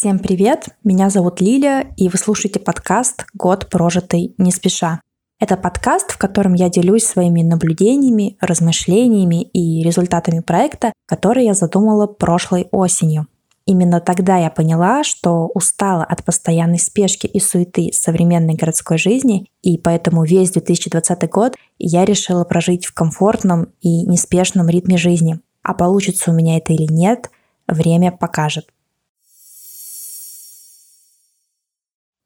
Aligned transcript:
Всем 0.00 0.18
привет! 0.18 0.70
Меня 0.82 1.10
зовут 1.10 1.42
Лиля, 1.42 1.92
и 1.98 2.08
вы 2.08 2.16
слушаете 2.16 2.58
подкаст 2.58 3.26
«Год 3.34 3.68
прожитый 3.68 4.34
не 4.38 4.50
спеша». 4.50 5.02
Это 5.38 5.58
подкаст, 5.58 6.12
в 6.12 6.16
котором 6.16 6.54
я 6.54 6.70
делюсь 6.70 7.04
своими 7.04 7.42
наблюдениями, 7.42 8.38
размышлениями 8.40 9.42
и 9.42 9.82
результатами 9.84 10.40
проекта, 10.40 10.94
который 11.06 11.44
я 11.44 11.52
задумала 11.52 12.06
прошлой 12.06 12.66
осенью. 12.70 13.26
Именно 13.66 14.00
тогда 14.00 14.38
я 14.38 14.48
поняла, 14.48 15.04
что 15.04 15.50
устала 15.52 16.04
от 16.04 16.24
постоянной 16.24 16.78
спешки 16.78 17.26
и 17.26 17.38
суеты 17.38 17.90
современной 17.92 18.54
городской 18.54 18.96
жизни, 18.96 19.50
и 19.60 19.76
поэтому 19.76 20.24
весь 20.24 20.52
2020 20.52 21.28
год 21.28 21.56
я 21.78 22.06
решила 22.06 22.44
прожить 22.44 22.86
в 22.86 22.94
комфортном 22.94 23.66
и 23.82 24.06
неспешном 24.06 24.70
ритме 24.70 24.96
жизни. 24.96 25.40
А 25.62 25.74
получится 25.74 26.30
у 26.30 26.34
меня 26.34 26.56
это 26.56 26.72
или 26.72 26.90
нет, 26.90 27.30
время 27.68 28.10
покажет. 28.12 28.64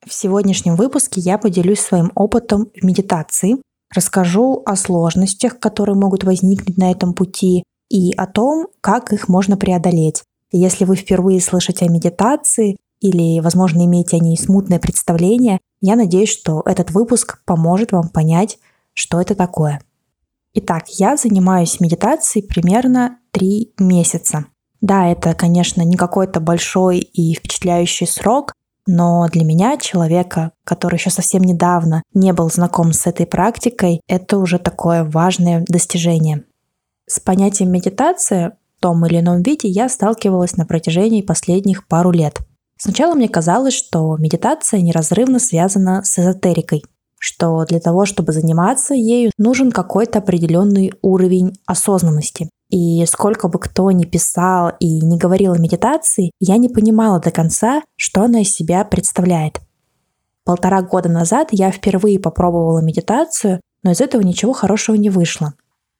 В 0.06 0.12
сегодняшнем 0.12 0.76
выпуске 0.76 1.20
я 1.20 1.38
поделюсь 1.38 1.80
своим 1.80 2.12
опытом 2.14 2.66
в 2.74 2.84
медитации, 2.84 3.56
расскажу 3.94 4.62
о 4.66 4.76
сложностях, 4.76 5.58
которые 5.58 5.96
могут 5.96 6.24
возникнуть 6.24 6.76
на 6.76 6.90
этом 6.90 7.14
пути, 7.14 7.64
и 7.90 8.12
о 8.16 8.26
том, 8.26 8.66
как 8.80 9.12
их 9.12 9.28
можно 9.28 9.56
преодолеть. 9.56 10.22
Если 10.52 10.84
вы 10.84 10.96
впервые 10.96 11.40
слышите 11.40 11.86
о 11.86 11.90
медитации 11.90 12.76
или, 13.00 13.40
возможно, 13.40 13.84
имеете 13.84 14.16
о 14.16 14.20
ней 14.20 14.36
смутное 14.36 14.78
представление, 14.78 15.60
я 15.80 15.96
надеюсь, 15.96 16.30
что 16.30 16.62
этот 16.64 16.90
выпуск 16.90 17.42
поможет 17.44 17.92
вам 17.92 18.08
понять, 18.08 18.58
что 18.94 19.20
это 19.20 19.34
такое. 19.34 19.80
Итак, 20.54 20.84
я 20.88 21.16
занимаюсь 21.16 21.80
медитацией 21.80 22.46
примерно 22.46 23.18
три 23.32 23.72
месяца. 23.78 24.46
Да, 24.80 25.08
это, 25.08 25.34
конечно, 25.34 25.82
не 25.82 25.96
какой-то 25.96 26.40
большой 26.40 26.98
и 26.98 27.34
впечатляющий 27.34 28.06
срок, 28.06 28.52
но 28.86 29.26
для 29.30 29.44
меня, 29.44 29.76
человека, 29.78 30.52
который 30.64 30.96
еще 30.96 31.10
совсем 31.10 31.42
недавно 31.42 32.02
не 32.12 32.32
был 32.32 32.50
знаком 32.50 32.92
с 32.92 33.06
этой 33.06 33.26
практикой, 33.26 34.00
это 34.06 34.38
уже 34.38 34.58
такое 34.58 35.04
важное 35.04 35.64
достижение. 35.68 36.44
С 37.06 37.20
понятием 37.20 37.70
медитация 37.70 38.56
в 38.76 38.80
том 38.80 39.04
или 39.06 39.20
ином 39.20 39.42
виде 39.42 39.68
я 39.68 39.88
сталкивалась 39.88 40.56
на 40.56 40.66
протяжении 40.66 41.22
последних 41.22 41.86
пару 41.86 42.10
лет. 42.10 42.40
Сначала 42.76 43.14
мне 43.14 43.28
казалось, 43.28 43.74
что 43.74 44.16
медитация 44.18 44.80
неразрывно 44.80 45.38
связана 45.38 46.02
с 46.04 46.18
эзотерикой, 46.18 46.84
что 47.24 47.64
для 47.64 47.80
того, 47.80 48.04
чтобы 48.04 48.32
заниматься 48.32 48.92
ею, 48.92 49.30
нужен 49.38 49.72
какой-то 49.72 50.18
определенный 50.18 50.92
уровень 51.00 51.54
осознанности. 51.64 52.50
И 52.68 53.02
сколько 53.06 53.48
бы 53.48 53.58
кто 53.58 53.90
ни 53.92 54.04
писал 54.04 54.72
и 54.78 55.00
не 55.00 55.16
говорил 55.16 55.54
о 55.54 55.58
медитации, 55.58 56.32
я 56.38 56.58
не 56.58 56.68
понимала 56.68 57.20
до 57.20 57.30
конца, 57.30 57.80
что 57.96 58.24
она 58.24 58.42
из 58.42 58.50
себя 58.54 58.84
представляет. 58.84 59.62
Полтора 60.44 60.82
года 60.82 61.08
назад 61.08 61.48
я 61.52 61.70
впервые 61.70 62.20
попробовала 62.20 62.80
медитацию, 62.80 63.62
но 63.82 63.92
из 63.92 64.02
этого 64.02 64.20
ничего 64.20 64.52
хорошего 64.52 64.96
не 64.96 65.08
вышло. 65.08 65.54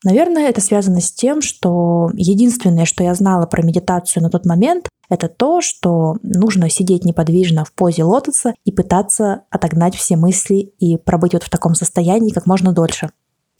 Наверное, 0.05 0.51
это 0.51 0.61
связано 0.61 1.01
с 1.01 1.11
тем, 1.11 1.41
что 1.41 2.11
единственное, 2.13 2.85
что 2.85 3.03
я 3.03 3.15
знала 3.15 3.47
про 3.47 3.63
медитацию 3.63 4.23
на 4.23 4.29
тот 4.29 4.45
момент, 4.45 4.89
это 5.09 5.29
то, 5.29 5.63
что 5.63 6.17
нужно 6.23 6.69
сидеть 6.69 7.07
неподвижно 7.07 7.65
в 7.65 7.73
позе 7.73 8.05
лотоса 8.05 8.55
и 8.65 8.73
пытаться 8.73 9.45
отогнать 9.51 9.97
все 9.97 10.17
мысли 10.17 10.73
и 10.79 10.99
пробыть 10.99 11.33
вот 11.33 11.43
в 11.43 11.51
таком 11.51 11.75
состоянии 11.75 12.33
как 12.33 12.47
можно 12.47 12.73
дольше. 12.73 13.11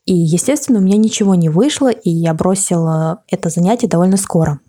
И, 0.05 0.15
естественно, 0.15 0.81
у 0.81 0.83
меня 0.83 0.99
ничего 0.99 1.35
не 1.35 1.49
вышло, 1.49 1.91
и 1.91 2.11
я 2.11 2.35
бросила 2.35 3.23
это 3.29 3.49
занятие 3.49 3.89
довольно 3.89 4.19
скоро. 4.19 4.61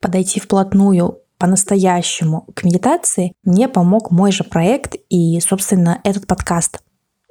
Подойти 0.00 0.40
вплотную 0.40 1.18
по-настоящему 1.38 2.46
к 2.54 2.64
медитации 2.64 3.32
мне 3.44 3.68
помог 3.68 4.10
мой 4.10 4.32
же 4.32 4.42
проект 4.42 4.96
и, 5.08 5.38
собственно, 5.38 6.00
этот 6.02 6.26
подкаст. 6.26 6.80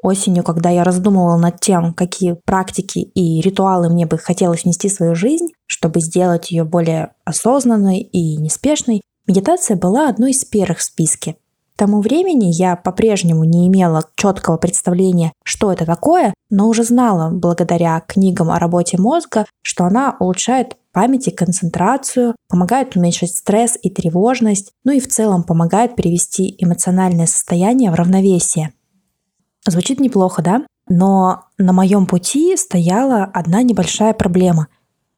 Осенью, 0.08 0.46
когда 0.46 0.70
я 0.70 0.86
раздумывала 0.86 1.36
над 1.36 1.60
тем, 1.60 1.94
какие 1.94 2.38
практики 2.46 3.00
и 3.00 3.42
ритуалы 3.42 3.90
мне 3.90 4.06
бы 4.06 4.18
хотелось 4.18 4.64
внести 4.64 4.88
в 4.88 4.94
свою 4.94 5.16
жизнь, 5.16 5.50
чтобы 5.66 6.00
сделать 6.00 6.50
ее 6.50 6.64
более 6.64 7.10
осознанной 7.26 8.00
и 8.00 8.38
неспешной, 8.38 9.02
медитация 9.28 9.76
была 9.76 10.08
одной 10.08 10.32
из 10.32 10.46
первых 10.46 10.78
в 10.78 10.84
списке– 10.84 11.36
к 11.76 11.80
тому 11.80 12.02
времени 12.02 12.48
я 12.52 12.76
по-прежнему 12.76 13.44
не 13.44 13.68
имела 13.68 14.04
четкого 14.16 14.58
представления, 14.58 15.32
что 15.44 15.72
это 15.72 15.86
такое, 15.86 16.34
но 16.50 16.70
уже 16.70 16.84
знала, 16.84 17.30
благодаря 17.30 18.00
книгам 18.00 18.50
о 18.50 18.58
работе 18.58 18.98
мозга, 19.00 19.46
что 19.62 19.84
она 19.84 20.18
улучшает 20.20 20.76
память 20.92 21.28
и 21.28 21.32
концентрацию, 21.32 22.36
помогает 22.50 22.96
уменьшить 22.96 23.36
стресс 23.36 23.78
и 23.80 23.92
тревожность, 23.92 24.72
ну 24.86 24.92
и 24.92 25.00
в 25.00 25.08
целом 25.08 25.44
помогает 25.44 25.96
привести 25.96 26.56
эмоциональное 26.58 27.28
состояние 27.28 27.92
в 27.92 27.94
равновесие. 27.94 28.74
Звучит 29.68 30.00
неплохо, 30.00 30.42
да? 30.42 30.66
Но 30.90 31.44
на 31.58 31.74
моем 31.74 32.06
пути 32.06 32.56
стояла 32.56 33.26
одна 33.26 33.62
небольшая 33.62 34.14
проблема. 34.14 34.68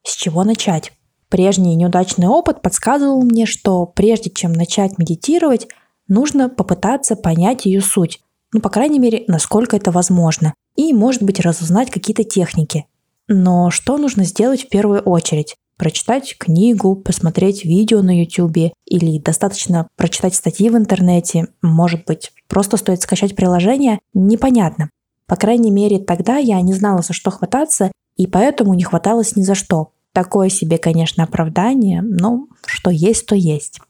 С 0.02 0.16
чего 0.16 0.42
начать? 0.42 0.92
Прежний 1.28 1.76
неудачный 1.76 2.26
опыт 2.26 2.60
подсказывал 2.60 3.22
мне, 3.22 3.46
что 3.46 3.86
прежде 3.86 4.30
чем 4.30 4.52
начать 4.52 4.98
медитировать, 4.98 5.68
нужно 6.08 6.48
попытаться 6.48 7.14
понять 7.14 7.64
ее 7.64 7.80
суть, 7.80 8.20
ну, 8.52 8.60
по 8.60 8.68
крайней 8.68 8.98
мере, 8.98 9.22
насколько 9.28 9.76
это 9.76 9.92
возможно, 9.92 10.54
и, 10.74 10.92
может 10.92 11.22
быть, 11.22 11.38
разузнать 11.38 11.90
какие-то 11.90 12.24
техники. 12.24 12.86
Но 13.28 13.70
что 13.70 13.96
нужно 13.96 14.24
сделать 14.24 14.64
в 14.64 14.68
первую 14.68 15.02
очередь? 15.02 15.54
Прочитать 15.80 16.36
книгу, 16.36 16.94
посмотреть 16.94 17.64
видео 17.64 18.02
на 18.02 18.20
YouTube 18.20 18.74
или 18.84 19.18
достаточно 19.18 19.88
прочитать 19.96 20.34
статьи 20.34 20.68
в 20.68 20.76
интернете, 20.76 21.46
может 21.62 22.04
быть, 22.04 22.32
просто 22.48 22.76
стоит 22.76 23.00
скачать 23.00 23.34
приложение, 23.34 23.98
непонятно. 24.12 24.90
По 25.24 25.36
крайней 25.36 25.70
мере, 25.70 25.98
тогда 25.98 26.36
я 26.36 26.60
не 26.60 26.74
знала, 26.74 27.00
за 27.00 27.14
что 27.14 27.30
хвататься, 27.30 27.92
и 28.18 28.26
поэтому 28.26 28.74
не 28.74 28.82
хваталось 28.82 29.36
ни 29.36 29.42
за 29.42 29.54
что. 29.54 29.92
Такое 30.12 30.50
себе, 30.50 30.76
конечно, 30.76 31.24
оправдание, 31.24 32.02
но 32.02 32.48
что 32.66 32.90
есть, 32.90 33.24
то 33.24 33.34
есть. 33.34 33.80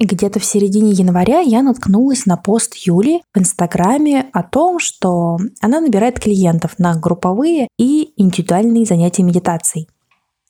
Где-то 0.00 0.40
в 0.40 0.44
середине 0.44 0.90
января 0.90 1.38
я 1.38 1.62
наткнулась 1.62 2.26
на 2.26 2.36
пост 2.36 2.74
Юли 2.74 3.22
в 3.32 3.38
Инстаграме 3.38 4.26
о 4.32 4.42
том, 4.42 4.80
что 4.80 5.36
она 5.60 5.80
набирает 5.80 6.18
клиентов 6.18 6.80
на 6.80 6.98
групповые 6.98 7.68
и 7.78 8.12
индивидуальные 8.16 8.86
занятия 8.86 9.22
медитацией. 9.22 9.86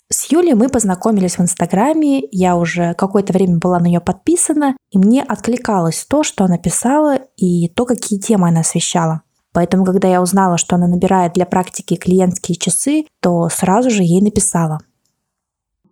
С 0.09 0.31
Юлей 0.31 0.55
мы 0.55 0.69
познакомились 0.69 1.37
в 1.37 1.41
Инстаграме, 1.41 2.23
я 2.31 2.57
уже 2.57 2.95
какое-то 2.95 3.33
время 3.33 3.59
была 3.59 3.81
на 3.81 3.87
нее 3.87 4.01
подписана, 4.01 4.77
и 4.93 4.99
мне 4.99 5.21
откликалось 5.21 6.07
то, 6.09 6.23
что 6.23 6.45
она 6.45 6.59
писала, 6.59 7.19
и 7.37 7.69
то, 7.69 7.85
какие 7.85 8.21
темы 8.21 8.49
она 8.49 8.61
освещала. 8.61 9.23
Поэтому, 9.53 9.85
когда 9.85 10.07
я 10.07 10.23
узнала, 10.23 10.59
что 10.59 10.77
она 10.77 10.87
набирает 10.87 11.33
для 11.33 11.45
практики 11.45 11.97
клиентские 11.97 12.57
часы, 12.57 13.07
то 13.21 13.49
сразу 13.49 13.91
же 13.91 14.05
ей 14.05 14.21
написала. 14.21 14.79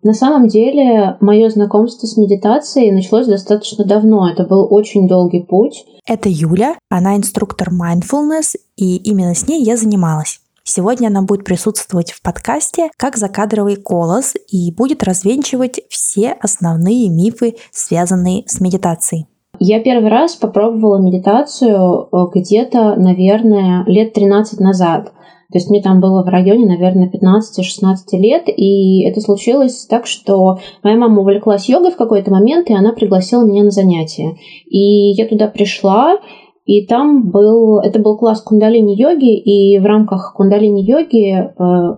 На 0.04 0.12
самом 0.12 0.46
деле, 0.48 1.16
мое 1.20 1.48
знакомство 1.48 2.06
с 2.06 2.16
медитацией 2.16 2.92
началось 2.92 3.26
достаточно 3.26 3.84
давно. 3.84 4.28
Это 4.28 4.44
был 4.44 4.68
очень 4.70 5.08
долгий 5.08 5.40
путь. 5.40 5.86
Это 6.06 6.28
Юля, 6.28 6.76
она 6.90 7.16
инструктор 7.16 7.70
mindfulness, 7.70 8.54
и 8.76 8.96
именно 8.98 9.34
с 9.34 9.48
ней 9.48 9.64
я 9.64 9.78
занималась. 9.78 10.40
Сегодня 10.66 11.08
она 11.08 11.20
будет 11.20 11.44
присутствовать 11.44 12.12
в 12.12 12.22
подкасте 12.22 12.88
как 12.96 13.16
закадровый 13.18 13.76
голос 13.76 14.34
и 14.48 14.72
будет 14.72 15.02
развенчивать 15.02 15.80
все 15.90 16.32
основные 16.40 17.10
мифы, 17.10 17.56
связанные 17.70 18.44
с 18.46 18.60
медитацией. 18.60 19.26
Я 19.60 19.80
первый 19.80 20.08
раз 20.10 20.36
попробовала 20.36 20.98
медитацию 20.98 22.08
э, 22.10 22.16
где-то, 22.34 22.96
наверное, 22.96 23.84
лет 23.86 24.14
13 24.14 24.58
назад. 24.58 25.12
То 25.52 25.58
есть 25.58 25.68
мне 25.70 25.82
там 25.82 26.00
было 26.00 26.24
в 26.24 26.28
районе, 26.28 26.66
наверное, 26.66 27.08
15-16 27.10 28.18
лет, 28.18 28.44
и 28.48 29.04
это 29.04 29.20
случилось 29.20 29.86
так, 29.86 30.06
что 30.06 30.58
моя 30.82 30.96
мама 30.96 31.20
увлеклась 31.20 31.68
йогой 31.68 31.92
в 31.92 31.96
какой-то 31.96 32.32
момент, 32.32 32.70
и 32.70 32.74
она 32.74 32.92
пригласила 32.92 33.44
меня 33.44 33.62
на 33.62 33.70
занятия. 33.70 34.36
И 34.66 35.12
я 35.12 35.28
туда 35.28 35.46
пришла, 35.46 36.18
и 36.64 36.86
там 36.86 37.30
был, 37.30 37.78
это 37.80 37.98
был 37.98 38.16
класс 38.16 38.42
кундалини-йоги, 38.42 39.36
и 39.36 39.78
в 39.78 39.84
рамках 39.84 40.32
кундалини-йоги 40.34 41.34
э, 41.34 41.96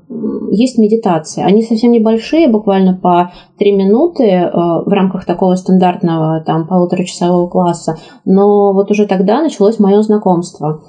есть 0.51 0.77
медитация. 0.77 1.45
Они 1.45 1.63
совсем 1.63 1.93
небольшие, 1.93 2.49
буквально 2.49 2.99
по 3.01 3.31
три 3.59 3.71
минуты 3.71 4.25
э, 4.25 4.51
в 4.51 4.89
рамках 4.89 5.25
такого 5.25 5.55
стандартного 5.55 6.43
там 6.45 6.67
полуторачасового 6.67 7.49
класса. 7.49 7.97
Но 8.25 8.73
вот 8.73 8.91
уже 8.91 9.07
тогда 9.07 9.41
началось 9.41 9.79
мое 9.79 10.03
знакомство. 10.03 10.83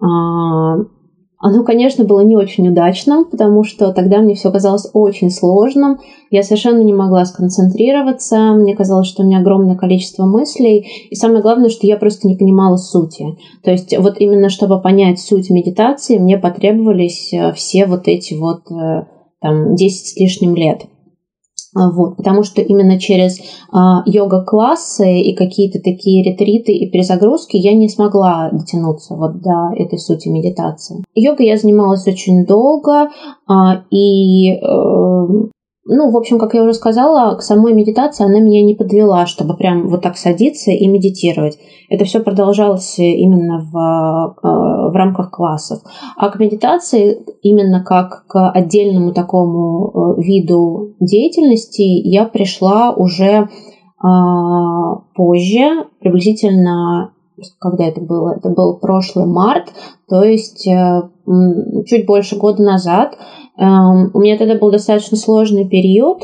А, 0.00 0.76
оно, 1.46 1.62
конечно, 1.62 2.06
было 2.06 2.20
не 2.20 2.38
очень 2.38 2.66
удачным, 2.70 3.26
потому 3.26 3.64
что 3.64 3.92
тогда 3.92 4.20
мне 4.20 4.34
все 4.34 4.50
казалось 4.50 4.88
очень 4.94 5.28
сложным. 5.28 5.98
Я 6.30 6.42
совершенно 6.42 6.80
не 6.80 6.94
могла 6.94 7.26
сконцентрироваться. 7.26 8.54
Мне 8.54 8.74
казалось, 8.74 9.08
что 9.08 9.22
у 9.22 9.26
меня 9.26 9.40
огромное 9.40 9.76
количество 9.76 10.24
мыслей. 10.24 10.86
И 11.10 11.14
самое 11.14 11.42
главное, 11.42 11.68
что 11.68 11.86
я 11.86 11.98
просто 11.98 12.28
не 12.28 12.36
понимала 12.36 12.76
сути. 12.76 13.26
То 13.62 13.72
есть 13.72 13.94
вот 13.98 14.14
именно 14.20 14.48
чтобы 14.48 14.80
понять 14.80 15.20
суть 15.20 15.50
медитации, 15.50 16.16
мне 16.16 16.38
потребовались 16.38 17.30
э, 17.34 17.52
все 17.52 17.84
вот 17.84 18.08
эти 18.08 18.32
вот 18.32 18.62
э, 18.70 19.04
там 19.42 19.74
10 19.74 20.06
с 20.06 20.16
лишним 20.16 20.54
лет. 20.54 20.86
А, 21.74 21.90
вот, 21.90 22.16
потому 22.16 22.44
что 22.44 22.62
именно 22.62 22.98
через 22.98 23.40
а, 23.72 24.02
йога-классы 24.06 25.20
и 25.20 25.34
какие-то 25.34 25.80
такие 25.80 26.22
ретриты 26.22 26.72
и 26.72 26.88
перезагрузки 26.88 27.56
я 27.56 27.74
не 27.74 27.88
смогла 27.88 28.50
дотянуться 28.52 29.14
вот 29.16 29.40
до 29.40 29.72
этой 29.76 29.98
сути 29.98 30.28
медитации. 30.28 31.04
Йогой 31.14 31.46
я 31.46 31.56
занималась 31.56 32.06
очень 32.06 32.46
долго, 32.46 33.10
а, 33.46 33.82
и 33.90 34.52
э, 34.52 35.26
ну, 35.86 36.10
в 36.10 36.16
общем, 36.16 36.38
как 36.38 36.54
я 36.54 36.62
уже 36.62 36.72
сказала, 36.72 37.34
к 37.36 37.42
самой 37.42 37.74
медитации 37.74 38.24
она 38.24 38.40
меня 38.40 38.64
не 38.64 38.74
подвела, 38.74 39.26
чтобы 39.26 39.54
прям 39.54 39.88
вот 39.88 40.02
так 40.02 40.16
садиться 40.16 40.70
и 40.70 40.86
медитировать. 40.86 41.58
Это 41.90 42.04
все 42.04 42.20
продолжалось 42.20 42.98
именно 42.98 43.58
в, 43.60 43.76
э, 44.42 44.90
в 44.90 44.94
рамках 44.94 45.30
классов. 45.30 45.80
А 46.16 46.30
к 46.30 46.38
медитации, 46.38 47.24
именно 47.42 47.84
как 47.84 48.26
к 48.26 48.50
отдельному 48.50 49.12
такому 49.12 50.16
э, 50.18 50.22
виду 50.22 50.94
деятельности, 51.00 51.82
я 51.82 52.24
пришла 52.24 52.92
уже 52.92 53.48
а, 53.98 54.96
позже, 55.14 55.86
приблизительно 56.00 57.14
когда 57.58 57.86
это 57.86 58.00
было? 58.00 58.36
Это 58.36 58.48
был 58.50 58.78
прошлый 58.78 59.26
март, 59.26 59.72
то 60.08 60.22
есть 60.22 60.66
э, 60.66 61.02
чуть 61.86 62.06
больше 62.06 62.36
года 62.36 62.62
назад. 62.62 63.18
Эм, 63.56 64.10
у 64.12 64.20
меня 64.20 64.36
тогда 64.36 64.56
был 64.56 64.70
достаточно 64.70 65.16
сложный 65.16 65.68
период. 65.68 66.22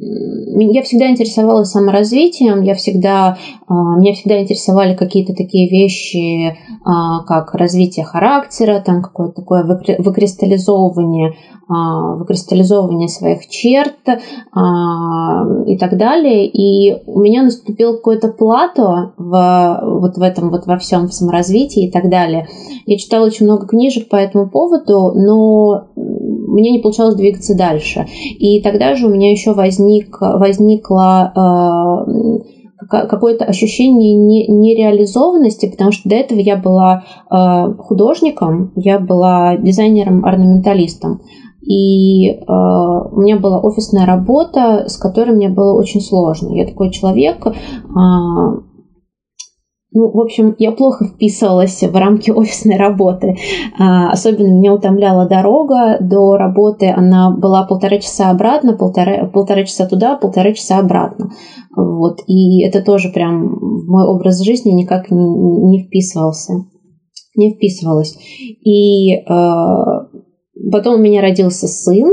А, 0.00 0.62
я 0.62 0.82
всегда 0.82 1.10
интересовалась 1.10 1.70
саморазвитием, 1.70 2.62
я 2.62 2.74
всегда, 2.74 3.36
а, 3.66 3.74
меня 3.98 4.14
всегда 4.14 4.40
интересовали 4.40 4.94
какие-то 4.94 5.34
такие 5.34 5.68
вещи, 5.68 6.56
а, 6.84 7.22
как 7.24 7.54
развитие 7.54 8.04
характера, 8.04 8.82
там 8.84 9.02
какое-то 9.02 9.42
такое 9.42 9.64
выкристаллизовывание, 9.64 11.34
выкристаллизовывание 11.68 13.06
своих 13.06 13.46
черт 13.46 13.94
и 14.08 15.78
так 15.78 15.96
далее. 15.96 16.48
И 16.48 17.00
у 17.06 17.20
меня 17.20 17.44
наступил 17.44 17.94
какое-то 17.94 18.26
плато 18.26 19.12
в, 19.16 19.80
вот 19.84 20.16
в 20.16 20.22
этом, 20.22 20.50
вот 20.50 20.66
во 20.66 20.78
всем 20.78 21.06
в 21.06 21.14
саморазвитии 21.14 21.86
и 21.86 21.90
так 21.92 22.10
далее. 22.10 22.48
Я 22.86 22.98
читала 22.98 23.24
очень 23.24 23.46
много 23.46 23.68
книжек 23.68 24.08
по 24.08 24.16
этому 24.16 24.50
поводу, 24.50 25.12
но 25.14 25.84
мне 26.50 26.70
не 26.70 26.80
получалось 26.80 27.14
двигаться 27.14 27.56
дальше. 27.56 28.06
И 28.38 28.60
тогда 28.62 28.94
же 28.94 29.06
у 29.06 29.10
меня 29.10 29.30
еще 29.30 29.54
возник, 29.54 29.89
возникло 30.20 31.32
э, 31.34 32.88
какое-то 32.88 33.44
ощущение 33.44 34.16
нереализованности, 34.48 35.70
потому 35.70 35.92
что 35.92 36.08
до 36.08 36.16
этого 36.16 36.38
я 36.38 36.56
была 36.56 37.04
э, 37.30 37.74
художником, 37.78 38.72
я 38.76 38.98
была 38.98 39.56
дизайнером-орнаменталистом. 39.56 41.20
И 41.62 42.30
э, 42.30 42.42
у 42.46 43.20
меня 43.20 43.38
была 43.38 43.60
офисная 43.60 44.06
работа, 44.06 44.88
с 44.88 44.96
которой 44.96 45.36
мне 45.36 45.48
было 45.48 45.78
очень 45.78 46.00
сложно. 46.00 46.54
Я 46.54 46.66
такой 46.66 46.90
человек, 46.90 47.46
э, 47.46 47.52
ну, 49.92 50.08
в 50.12 50.20
общем, 50.20 50.54
я 50.58 50.70
плохо 50.70 51.04
вписывалась 51.04 51.82
в 51.82 51.94
рамки 51.96 52.30
офисной 52.30 52.76
работы. 52.76 53.34
А, 53.76 54.10
особенно 54.12 54.46
меня 54.46 54.72
утомляла 54.72 55.28
дорога 55.28 55.98
до 56.00 56.36
работы. 56.36 56.90
Она 56.90 57.30
была 57.36 57.66
полтора 57.66 57.98
часа 57.98 58.30
обратно, 58.30 58.74
полтора, 58.76 59.26
полтора 59.26 59.64
часа 59.64 59.86
туда, 59.86 60.16
полтора 60.16 60.52
часа 60.52 60.78
обратно. 60.78 61.30
Вот. 61.76 62.20
И 62.28 62.62
это 62.62 62.82
тоже 62.82 63.10
прям 63.10 63.58
мой 63.86 64.04
образ 64.04 64.40
жизни 64.42 64.70
никак 64.70 65.10
не, 65.10 65.24
не 65.24 65.84
вписывался. 65.84 66.52
Не 67.34 67.54
вписывалось. 67.54 68.16
И 68.64 69.14
э, 69.14 69.24
потом 70.70 70.94
у 70.94 71.02
меня 71.02 71.20
родился 71.20 71.66
сын, 71.66 72.08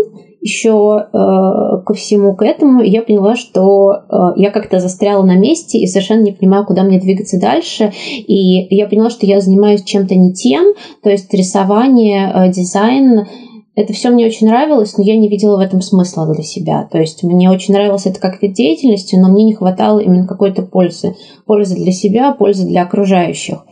еще 0.48 1.08
э, 1.12 1.84
ко 1.86 1.94
всему 1.94 2.36
к 2.36 2.42
этому 2.42 2.82
я 2.82 3.02
поняла, 3.02 3.36
что 3.36 3.92
э, 3.92 4.18
я 4.38 4.50
как-то 4.50 4.80
застряла 4.80 5.24
на 5.24 5.36
месте 5.36 5.78
и 5.78 5.88
совершенно 5.88 6.22
не 6.22 6.32
понимаю, 6.32 6.66
куда 6.66 6.84
мне 6.84 7.00
двигаться 7.00 7.40
дальше. 7.40 7.92
И 8.16 8.76
я 8.76 8.88
поняла, 8.88 9.10
что 9.10 9.26
я 9.26 9.42
занимаюсь 9.42 9.84
чем-то 9.84 10.16
не 10.16 10.34
тем, 10.34 10.74
то 11.04 11.10
есть 11.10 11.34
рисование, 11.34 12.32
э, 12.34 12.52
дизайн. 12.52 13.28
Это 13.76 13.94
все 13.94 14.10
мне 14.10 14.26
очень 14.26 14.48
нравилось, 14.48 14.98
но 14.98 15.04
я 15.04 15.18
не 15.18 15.30
видела 15.30 15.58
в 15.58 15.60
этом 15.60 15.82
смысла 15.82 16.26
для 16.34 16.44
себя. 16.44 16.88
То 16.92 16.98
есть 16.98 17.24
мне 17.24 17.52
очень 17.52 17.74
нравилось 17.74 18.08
это 18.08 18.20
как 18.20 18.42
вид 18.42 18.54
деятельности, 18.54 19.16
но 19.16 19.30
мне 19.30 19.44
не 19.44 19.54
хватало 19.54 20.00
именно 20.00 20.26
какой-то 20.26 20.64
пользы. 20.64 21.16
Пользы 21.46 21.76
для 21.76 21.92
себя, 21.92 22.32
пользы 22.32 22.66
для 22.66 22.84
окружающих. 22.84 23.66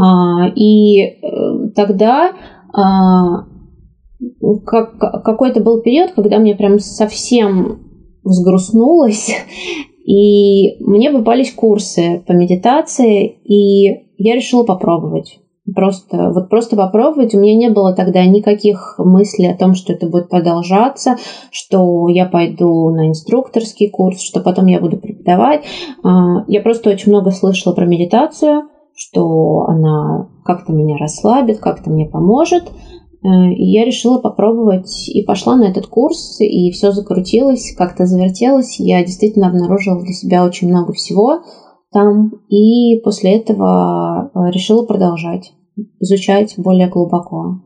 А, 0.00 0.48
и 0.54 1.00
э, 1.00 1.70
тогда 1.74 2.32
а, 2.72 3.46
как, 4.64 4.98
какой-то 4.98 5.60
был 5.60 5.80
период, 5.80 6.12
когда 6.12 6.38
мне 6.38 6.54
прям 6.54 6.78
совсем 6.78 7.80
взгрустнулось, 8.24 9.30
и 10.06 10.82
мне 10.82 11.10
попались 11.10 11.52
курсы 11.52 12.22
по 12.26 12.32
медитации, 12.32 13.26
и 13.44 14.08
я 14.16 14.34
решила 14.34 14.64
попробовать. 14.64 15.38
Просто, 15.74 16.30
вот 16.30 16.48
просто 16.48 16.76
попробовать. 16.76 17.34
У 17.34 17.38
меня 17.38 17.54
не 17.54 17.68
было 17.68 17.94
тогда 17.94 18.24
никаких 18.24 18.94
мыслей 18.96 19.48
о 19.48 19.56
том, 19.56 19.74
что 19.74 19.92
это 19.92 20.08
будет 20.08 20.30
продолжаться, 20.30 21.16
что 21.50 22.08
я 22.08 22.24
пойду 22.24 22.88
на 22.88 23.08
инструкторский 23.08 23.90
курс, 23.90 24.22
что 24.22 24.40
потом 24.40 24.64
я 24.64 24.80
буду 24.80 24.96
преподавать. 24.96 25.64
А, 26.02 26.44
я 26.46 26.62
просто 26.62 26.88
очень 26.88 27.12
много 27.12 27.32
слышала 27.32 27.74
про 27.74 27.84
медитацию, 27.84 28.62
что 28.94 29.66
она 29.68 30.30
как-то 30.44 30.72
меня 30.72 30.96
расслабит, 30.96 31.58
как-то 31.58 31.90
мне 31.90 32.06
поможет. 32.06 32.64
Э, 33.22 33.52
и 33.52 33.64
я 33.64 33.84
решила 33.84 34.18
попробовать 34.18 35.08
и 35.08 35.22
пошла 35.22 35.56
на 35.56 35.64
этот 35.64 35.86
курс, 35.86 36.40
и 36.40 36.70
все 36.70 36.92
закрутилось, 36.92 37.74
как-то 37.76 38.06
завертелось. 38.06 38.78
Я 38.78 39.04
действительно 39.04 39.48
обнаружила 39.48 40.00
для 40.00 40.12
себя 40.12 40.44
очень 40.44 40.68
много 40.68 40.92
всего 40.92 41.42
там, 41.90 42.32
и 42.48 43.00
после 43.02 43.38
этого 43.38 44.30
э, 44.34 44.50
решила 44.52 44.84
продолжать 44.84 45.52
изучать 46.00 46.54
более 46.56 46.88
глубоко. 46.88 47.60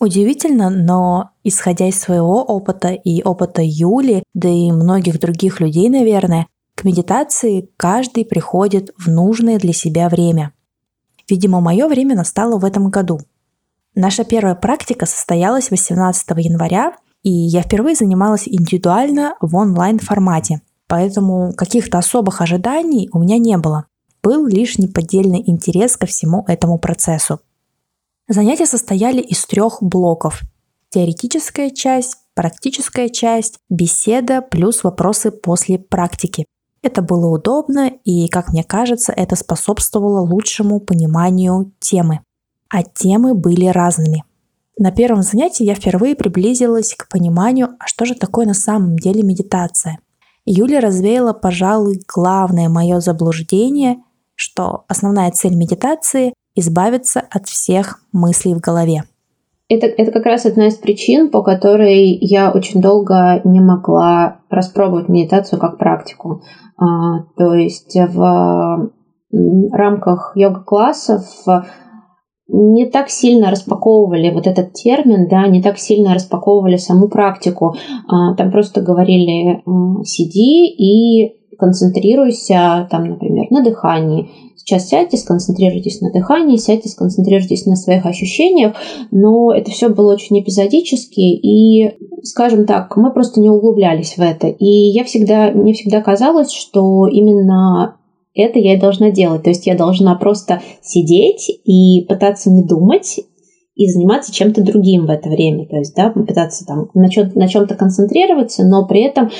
Удивительно, 0.00 0.68
но 0.68 1.30
исходя 1.44 1.86
из 1.86 2.00
своего 2.00 2.42
опыта 2.42 2.88
и 2.88 3.22
опыта 3.22 3.62
Юли, 3.62 4.24
да 4.34 4.48
и 4.48 4.72
многих 4.72 5.20
других 5.20 5.60
людей, 5.60 5.88
наверное, 5.88 6.48
к 6.74 6.84
медитации 6.84 7.70
каждый 7.76 8.24
приходит 8.24 8.90
в 8.98 9.08
нужное 9.08 9.58
для 9.58 9.72
себя 9.72 10.08
время– 10.08 10.52
Видимо, 11.32 11.62
мое 11.62 11.88
время 11.88 12.14
настало 12.14 12.58
в 12.58 12.64
этом 12.66 12.90
году. 12.90 13.18
Наша 13.94 14.22
первая 14.22 14.54
практика 14.54 15.06
состоялась 15.06 15.70
18 15.70 16.28
января, 16.36 16.92
и 17.22 17.30
я 17.30 17.62
впервые 17.62 17.96
занималась 17.96 18.46
индивидуально 18.46 19.36
в 19.40 19.56
онлайн-формате, 19.56 20.60
поэтому 20.88 21.54
каких-то 21.54 21.96
особых 21.96 22.42
ожиданий 22.42 23.08
у 23.14 23.18
меня 23.18 23.38
не 23.38 23.56
было. 23.56 23.86
Был 24.22 24.46
лишь 24.46 24.76
неподдельный 24.76 25.42
интерес 25.46 25.96
ко 25.96 26.04
всему 26.04 26.44
этому 26.48 26.78
процессу. 26.78 27.40
Занятия 28.28 28.66
состояли 28.66 29.22
из 29.22 29.46
трех 29.46 29.82
блоков. 29.82 30.42
Теоретическая 30.90 31.70
часть, 31.70 32.18
практическая 32.34 33.08
часть, 33.08 33.56
беседа 33.70 34.42
плюс 34.42 34.84
вопросы 34.84 35.30
после 35.30 35.78
практики. 35.78 36.44
Это 36.82 37.00
было 37.00 37.28
удобно 37.28 37.92
и, 38.04 38.28
как 38.28 38.48
мне 38.52 38.64
кажется, 38.64 39.12
это 39.12 39.36
способствовало 39.36 40.20
лучшему 40.20 40.80
пониманию 40.80 41.72
темы. 41.78 42.20
А 42.68 42.82
темы 42.82 43.34
были 43.34 43.66
разными. 43.66 44.24
На 44.78 44.90
первом 44.90 45.22
занятии 45.22 45.64
я 45.64 45.74
впервые 45.74 46.16
приблизилась 46.16 46.94
к 46.94 47.08
пониманию, 47.08 47.68
а 47.78 47.86
что 47.86 48.04
же 48.04 48.14
такое 48.14 48.46
на 48.46 48.54
самом 48.54 48.96
деле 48.96 49.22
медитация. 49.22 49.98
Юля 50.44 50.80
развеяла, 50.80 51.34
пожалуй, 51.34 52.02
главное 52.12 52.68
мое 52.68 53.00
заблуждение, 53.00 53.98
что 54.34 54.84
основная 54.88 55.30
цель 55.30 55.54
медитации– 55.54 56.34
избавиться 56.54 57.20
от 57.20 57.48
всех 57.48 58.00
мыслей 58.12 58.54
в 58.54 58.60
голове. 58.60 59.04
Это, 59.68 59.86
это 59.86 60.10
как 60.12 60.26
раз 60.26 60.44
одна 60.44 60.66
из 60.66 60.76
причин, 60.76 61.30
по 61.30 61.42
которой 61.42 62.18
я 62.20 62.50
очень 62.50 62.80
долго 62.80 63.40
не 63.44 63.60
могла 63.60 64.40
распробовать 64.50 65.08
медитацию 65.08 65.58
как 65.58 65.78
практику. 65.78 66.42
А, 66.76 67.20
то 67.36 67.54
есть 67.54 67.96
в 67.96 68.92
рамках 69.72 70.32
йога-классов 70.34 71.24
не 72.48 72.86
так 72.90 73.08
сильно 73.08 73.50
распаковывали 73.50 74.30
вот 74.30 74.46
этот 74.46 74.74
термин, 74.74 75.26
да, 75.28 75.46
не 75.46 75.62
так 75.62 75.78
сильно 75.78 76.12
распаковывали 76.12 76.76
саму 76.76 77.08
практику. 77.08 77.74
А, 78.08 78.34
там 78.34 78.50
просто 78.50 78.82
говорили 78.82 79.62
сиди 80.04 80.66
и 80.68 81.41
концентрируйся, 81.62 82.88
там, 82.90 83.08
например, 83.08 83.46
на 83.50 83.62
дыхании. 83.62 84.28
Сейчас 84.56 84.88
сядьте, 84.88 85.16
сконцентрируйтесь 85.16 86.00
на 86.00 86.10
дыхании, 86.10 86.56
сядьте, 86.56 86.88
сконцентрируйтесь 86.88 87.66
на 87.66 87.76
своих 87.76 88.04
ощущениях, 88.04 88.74
но 89.12 89.52
это 89.52 89.70
все 89.70 89.88
было 89.88 90.12
очень 90.12 90.40
эпизодически, 90.40 91.20
и, 91.20 91.92
скажем 92.24 92.66
так, 92.66 92.96
мы 92.96 93.12
просто 93.12 93.40
не 93.40 93.48
углублялись 93.48 94.16
в 94.16 94.20
это. 94.20 94.48
И 94.48 94.66
я 94.66 95.04
всегда, 95.04 95.52
мне 95.52 95.72
всегда 95.72 96.00
казалось, 96.00 96.50
что 96.50 97.06
именно 97.06 97.96
это 98.34 98.58
я 98.58 98.74
и 98.74 98.80
должна 98.80 99.10
делать. 99.10 99.44
То 99.44 99.50
есть 99.50 99.66
я 99.66 99.76
должна 99.76 100.16
просто 100.16 100.62
сидеть 100.82 101.48
и 101.64 102.04
пытаться 102.08 102.50
не 102.50 102.64
думать, 102.64 103.20
и 103.74 103.88
заниматься 103.88 104.32
чем-то 104.32 104.62
другим 104.62 105.06
в 105.06 105.10
это 105.10 105.30
время, 105.30 105.66
то 105.66 105.76
есть, 105.76 105.94
да, 105.96 106.10
пытаться 106.10 106.66
там 106.66 106.90
на, 106.94 107.08
чем- 107.08 107.32
на 107.34 107.48
чем-то 107.48 107.74
концентрироваться, 107.74 108.64
но 108.66 108.86
при 108.86 109.02
этом 109.02 109.26
э, 109.26 109.30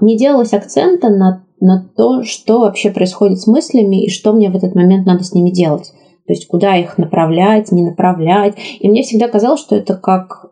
не 0.00 0.16
делалось 0.16 0.52
акцента 0.52 1.08
на, 1.08 1.44
на 1.60 1.88
то, 1.96 2.22
что 2.22 2.60
вообще 2.60 2.90
происходит 2.90 3.40
с 3.40 3.46
мыслями 3.46 4.04
и 4.04 4.10
что 4.10 4.32
мне 4.32 4.50
в 4.50 4.56
этот 4.56 4.74
момент 4.74 5.06
надо 5.06 5.24
с 5.24 5.32
ними 5.32 5.50
делать. 5.50 5.92
То 6.26 6.32
есть, 6.32 6.46
куда 6.48 6.76
их 6.76 6.98
направлять, 6.98 7.70
не 7.72 7.82
направлять. 7.82 8.56
И 8.80 8.88
мне 8.88 9.02
всегда 9.02 9.28
казалось, 9.28 9.60
что 9.60 9.76
это 9.76 9.94
как 9.94 10.50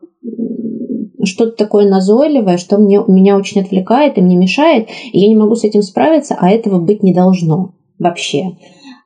что-то 1.25 1.57
такое 1.57 1.89
назойливое, 1.89 2.59
что 2.59 2.79
мне, 2.79 3.01
меня 3.07 3.37
очень 3.37 3.63
отвлекает 3.63 4.19
и 4.19 4.23
мне 4.23 4.37
мешает, 4.37 4.89
и 5.13 5.19
я 5.19 5.29
не 5.29 5.37
могу 5.37 5.55
с 5.55 5.65
этим 5.65 5.83
справиться, 5.83 6.37
а 6.39 6.51
этого 6.51 6.79
быть 6.79 7.03
не 7.03 7.15
должно 7.15 7.75
вообще. 7.99 8.57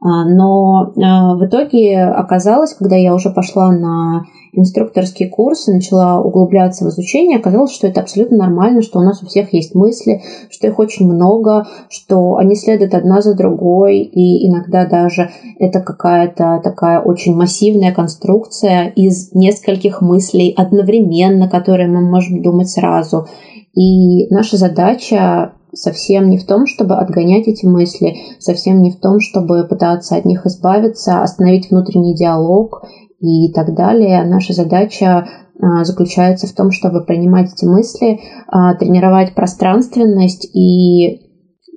А, 0.01 0.25
но 0.29 0.93
а, 0.97 1.35
в 1.35 1.47
итоге 1.47 2.03
оказалось, 2.03 2.75
когда 2.75 2.97
я 2.97 3.15
уже 3.15 3.31
пошла 3.31 3.73
на 3.73 4.25
инструкторские 4.53 5.29
курсы, 5.29 5.73
начала 5.73 6.21
углубляться 6.21 6.85
в 6.85 6.89
изучение, 6.89 7.39
оказалось, 7.39 7.73
что 7.73 7.87
это 7.87 8.01
абсолютно 8.01 8.37
нормально, 8.37 8.83
что 8.83 8.99
у 8.99 9.03
нас 9.03 9.23
у 9.23 9.27
всех 9.27 9.53
есть 9.53 9.75
мысли, 9.75 10.23
что 10.51 10.67
их 10.67 10.79
очень 10.79 11.07
много, 11.07 11.67
что 11.91 12.37
они 12.37 12.55
следуют 12.55 12.95
одна 12.95 13.21
за 13.21 13.35
другой, 13.35 14.01
и 14.01 14.49
иногда 14.49 14.87
даже 14.87 15.31
это 15.59 15.81
какая-то 15.81 16.61
такая 16.63 17.01
очень 17.01 17.35
массивная 17.35 17.93
конструкция 17.93 18.89
из 18.89 19.33
нескольких 19.35 20.01
мыслей 20.01 20.55
одновременно, 20.57 21.49
которые 21.49 21.89
мы 21.89 22.01
можем 22.01 22.43
думать 22.43 22.69
сразу. 22.69 23.27
И 23.75 24.27
наша 24.33 24.57
задача 24.57 25.53
совсем 25.75 26.31
не 26.31 26.39
в 26.39 26.47
том, 26.47 26.67
чтобы 26.67 26.97
отгонять 26.97 27.47
эти 27.47 27.67
мысли, 27.67 28.17
совсем 28.39 28.83
не 28.83 28.91
в 28.91 29.01
том, 29.01 29.21
чтобы 29.21 29.67
пытаться 29.69 30.17
от 30.17 30.25
них 30.25 30.47
избавиться, 30.47 31.23
остановить 31.23 31.71
внутренний 31.71 32.15
диалог 32.15 32.83
и 33.21 33.53
так 33.53 33.75
далее. 33.75 34.25
Наша 34.25 34.53
задача 34.53 35.27
а, 35.61 35.85
заключается 35.85 36.47
в 36.47 36.53
том, 36.53 36.71
чтобы 36.71 37.05
принимать 37.05 37.53
эти 37.53 37.65
мысли, 37.65 38.21
а, 38.47 38.75
тренировать 38.75 39.35
пространственность 39.35 40.49
и 40.55 41.21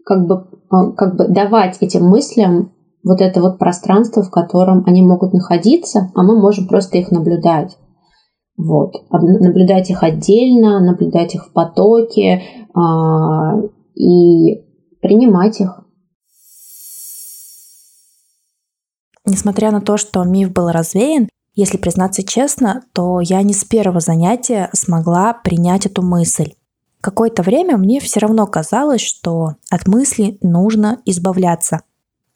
как 0.06 0.28
бы, 0.28 0.46
а, 0.70 0.92
как 0.92 1.16
бы 1.18 1.28
давать 1.28 1.78
этим 1.82 2.06
мыслям 2.06 2.74
вот 3.04 3.22
это 3.22 3.42
вот 3.42 3.58
пространство, 3.58 4.22
в 4.22 4.30
котором 4.30 4.84
они 4.86 5.02
могут 5.02 5.34
находиться, 5.34 6.12
а 6.14 6.24
мы 6.24 6.40
можем 6.40 6.68
просто 6.68 7.00
их 7.00 7.10
наблюдать. 7.10 7.76
Вот. 8.56 8.94
Наблюдать 9.10 9.90
их 9.90 10.04
отдельно, 10.04 10.80
наблюдать 10.80 11.34
их 11.34 11.48
в 11.48 11.54
потоке, 11.54 12.44
и 13.96 14.56
принимать 15.02 15.60
их. 15.60 15.84
Несмотря 19.32 19.72
на 19.72 19.80
то, 19.80 19.96
что 19.96 20.26
миф 20.26 20.52
был 20.52 20.72
развеян, 20.72 21.30
если 21.56 21.78
признаться 21.78 22.22
честно, 22.22 22.84
то 22.92 23.22
я 23.22 23.42
не 23.44 23.54
с 23.54 23.64
первого 23.64 24.02
занятия 24.02 24.70
смогла 24.74 25.34
принять 25.34 25.86
эту 25.86 26.02
мысль. 26.02 26.52
Какое-то 27.00 27.42
время 27.42 27.78
мне 27.78 28.02
все 28.02 28.20
равно 28.20 28.46
казалось, 28.46 29.00
что 29.00 29.56
от 29.70 29.88
мысли 29.88 30.38
нужно 30.42 31.00
избавляться. 31.06 31.80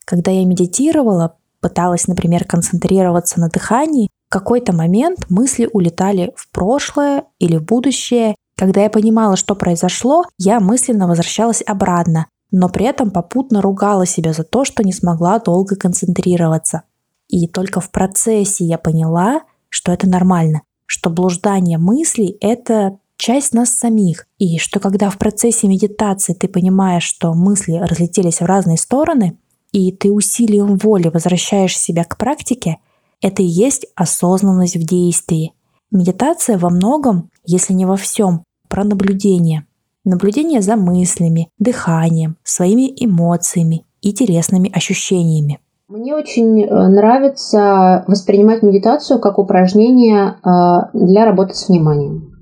Когда 0.06 0.32
я 0.32 0.46
медитировала, 0.46 1.36
пыталась, 1.60 2.08
например, 2.08 2.46
концентрироваться 2.46 3.42
на 3.42 3.50
дыхании, 3.50 4.10
в 4.30 4.32
какой-то 4.32 4.72
момент 4.72 5.30
мысли 5.30 5.70
улетали 5.74 6.32
в 6.38 6.50
прошлое 6.50 7.26
или 7.40 7.58
в 7.58 7.66
будущее, 7.66 8.36
когда 8.56 8.84
я 8.84 8.90
понимала, 8.90 9.36
что 9.36 9.54
произошло, 9.56 10.24
я 10.38 10.62
мысленно 10.62 11.10
возвращалась 11.10 11.62
обратно, 11.68 12.28
но 12.58 12.70
при 12.70 12.86
этом 12.86 13.12
попутно 13.12 13.62
ругала 13.62 14.06
себя 14.06 14.32
за 14.32 14.46
то, 14.46 14.64
что 14.64 14.82
не 14.82 14.94
смогла 14.94 15.40
долго 15.40 15.76
концентрироваться. 15.76 16.84
И 17.28 17.50
только 17.50 17.82
в 17.82 17.92
процессе 17.92 18.64
я 18.64 18.78
поняла, 18.78 19.42
что 19.68 19.92
это 19.92 20.08
нормально, 20.08 20.62
что 20.86 21.10
блуждание 21.10 21.78
мыслей— 21.78 22.38
это 22.40 22.98
часть 23.18 23.54
нас 23.54 23.72
самих, 23.72 24.28
и 24.38 24.58
что 24.58 24.80
когда 24.80 25.10
в 25.10 25.18
процессе 25.18 25.68
медитации 25.68 26.34
ты 26.34 26.48
понимаешь, 26.48 27.04
что 27.04 27.34
мысли 27.34 27.74
разлетелись 27.74 28.40
в 28.40 28.46
разные 28.46 28.78
стороны, 28.78 29.38
и 29.74 29.92
ты 29.92 30.10
усилием 30.10 30.78
воли 30.78 31.10
возвращаешь 31.10 31.78
себя 31.78 32.06
к 32.06 32.18
практике, 32.18 32.78
это 33.20 33.44
и 33.44 33.48
есть 33.48 33.86
осознанность 33.96 34.78
в 34.78 34.86
действии. 34.86 35.52
Медитация 35.92 36.58
во 36.58 36.70
многом, 36.70 37.30
если 37.44 37.74
не 37.74 37.86
во 37.86 37.98
всем, 37.98 38.46
про 38.70 38.86
наблюдение. 38.86 39.66
Наблюдение 40.06 40.62
за 40.62 40.76
мыслями, 40.76 41.50
дыханием, 41.58 42.38
своими 42.44 42.94
эмоциями 42.96 43.86
и 44.02 44.14
телесными 44.14 44.72
ощущениями. 44.72 45.60
Мне 45.88 46.16
очень 46.16 46.64
э, 46.64 46.88
нравится 46.88 48.06
воспринимать 48.08 48.62
медитацию 48.62 49.20
как 49.20 49.40
упражнение 49.40 50.36
э, 50.44 50.90
для 50.94 51.26
работы 51.26 51.56
с 51.56 51.70
вниманием. 51.70 52.35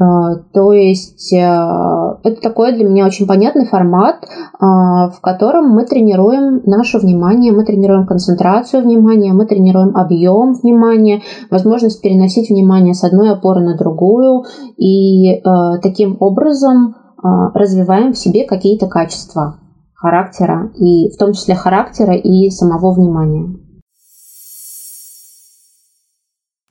А, 0.00 0.36
то 0.52 0.72
есть 0.72 1.32
э, 1.32 1.38
это 1.38 2.40
такой 2.40 2.72
для 2.72 2.84
меня 2.84 3.04
очень 3.04 3.26
понятный 3.26 3.66
формат, 3.66 4.24
а, 4.60 5.10
в 5.10 5.20
котором 5.20 5.70
мы 5.70 5.86
тренируем 5.86 6.62
наше 6.66 6.98
внимание, 6.98 7.52
мы 7.52 7.64
тренируем 7.64 8.06
концентрацию 8.06 8.84
внимания, 8.84 9.32
мы 9.32 9.46
тренируем 9.46 9.96
объем 9.96 10.54
внимания, 10.54 11.22
возможность 11.50 12.00
переносить 12.00 12.48
внимание 12.48 12.94
с 12.94 13.02
одной 13.02 13.32
опоры 13.32 13.60
на 13.60 13.76
другую 13.76 14.44
и 14.76 15.34
э, 15.34 15.40
таким 15.82 16.16
образом 16.20 16.94
а, 17.20 17.50
развиваем 17.54 18.12
в 18.12 18.18
себе 18.18 18.44
какие-то 18.44 18.86
качества 18.86 19.58
характера, 19.94 20.70
и 20.76 21.10
в 21.10 21.16
том 21.16 21.32
числе 21.32 21.56
характера 21.56 22.14
и 22.14 22.50
самого 22.50 22.92
внимания. 22.92 23.58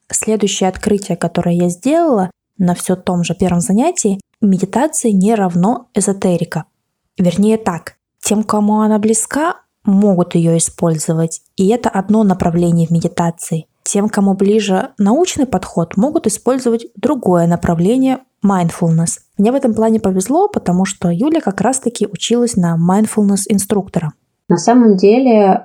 Следующее 0.10 0.70
открытие, 0.70 1.18
которое 1.18 1.56
я 1.56 1.68
сделала, 1.68 2.30
на 2.58 2.76
все 2.76 2.96
том 2.96 3.24
же 3.24 3.36
первом 3.36 3.62
занятии, 3.62 4.20
медитация 4.42 5.12
не 5.12 5.36
равно 5.36 5.90
эзотерика. 5.94 6.66
Вернее 7.18 7.58
так, 7.58 7.94
тем, 8.20 8.44
кому 8.44 8.82
она 8.82 9.00
близка, 9.00 9.62
могут 9.84 10.36
ее 10.36 10.58
использовать, 10.58 11.42
и 11.56 11.68
это 11.70 11.90
одно 11.90 12.24
направление 12.24 12.88
в 12.88 12.92
медитации. 12.92 13.68
Тем, 13.84 14.10
кому 14.10 14.34
ближе 14.34 14.90
научный 14.98 15.46
подход, 15.46 15.96
могут 15.96 16.28
использовать 16.28 16.88
другое 16.96 17.48
направление 17.48 18.20
mindfulness. 18.46 19.20
Мне 19.38 19.52
в 19.52 19.56
этом 19.56 19.74
плане 19.74 20.00
повезло, 20.00 20.50
потому 20.50 20.84
что 20.86 21.10
Юля 21.10 21.40
как 21.40 21.62
раз-таки 21.62 22.06
училась 22.06 22.56
на 22.58 22.78
mindfulness 22.78 23.44
инструктора. 23.48 24.12
На 24.50 24.56
самом 24.56 24.96
деле 24.96 25.42
э, 25.42 25.62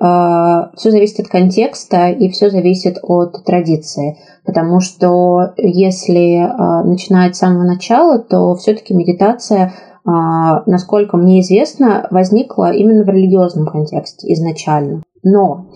все 0.77 0.91
зависит 0.91 1.21
от 1.21 1.29
контекста 1.29 2.09
и 2.09 2.29
все 2.31 2.51
зависит 2.51 2.99
от 3.03 3.45
традиции, 3.45 4.19
потому 4.45 4.81
что 4.81 5.53
если 5.57 6.43
э, 6.43 6.85
начинать 6.85 7.37
с 7.37 7.39
самого 7.39 7.63
начала, 7.63 8.19
то 8.19 8.57
все-таки 8.57 8.93
медитация, 8.93 9.67
э, 9.67 9.71
насколько 10.05 11.17
мне 11.17 11.43
известно, 11.43 12.09
возникла 12.11 12.73
именно 12.73 13.05
в 13.05 13.09
религиозном 13.09 13.67
контексте 13.67 14.33
изначально. 14.33 15.03
Но 15.23 15.67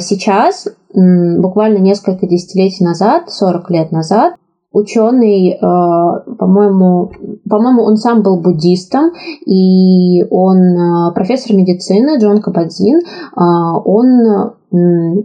сейчас, 0.00 0.68
буквально 0.92 1.78
несколько 1.78 2.26
десятилетий 2.26 2.84
назад, 2.84 3.30
40 3.30 3.70
лет 3.70 3.92
назад, 3.92 4.34
ученый, 4.74 5.52
э, 5.52 5.58
по-моему, 5.60 7.12
по-моему, 7.48 7.84
он 7.84 7.96
сам 7.96 8.22
был 8.22 8.40
буддистом, 8.40 9.12
и 9.46 10.24
он 10.30 10.58
э, 10.58 11.12
профессор 11.14 11.56
медицины 11.56 12.18
Джон 12.18 12.42
Кабадзин, 12.42 12.98
э, 12.98 13.40
он 13.84 14.52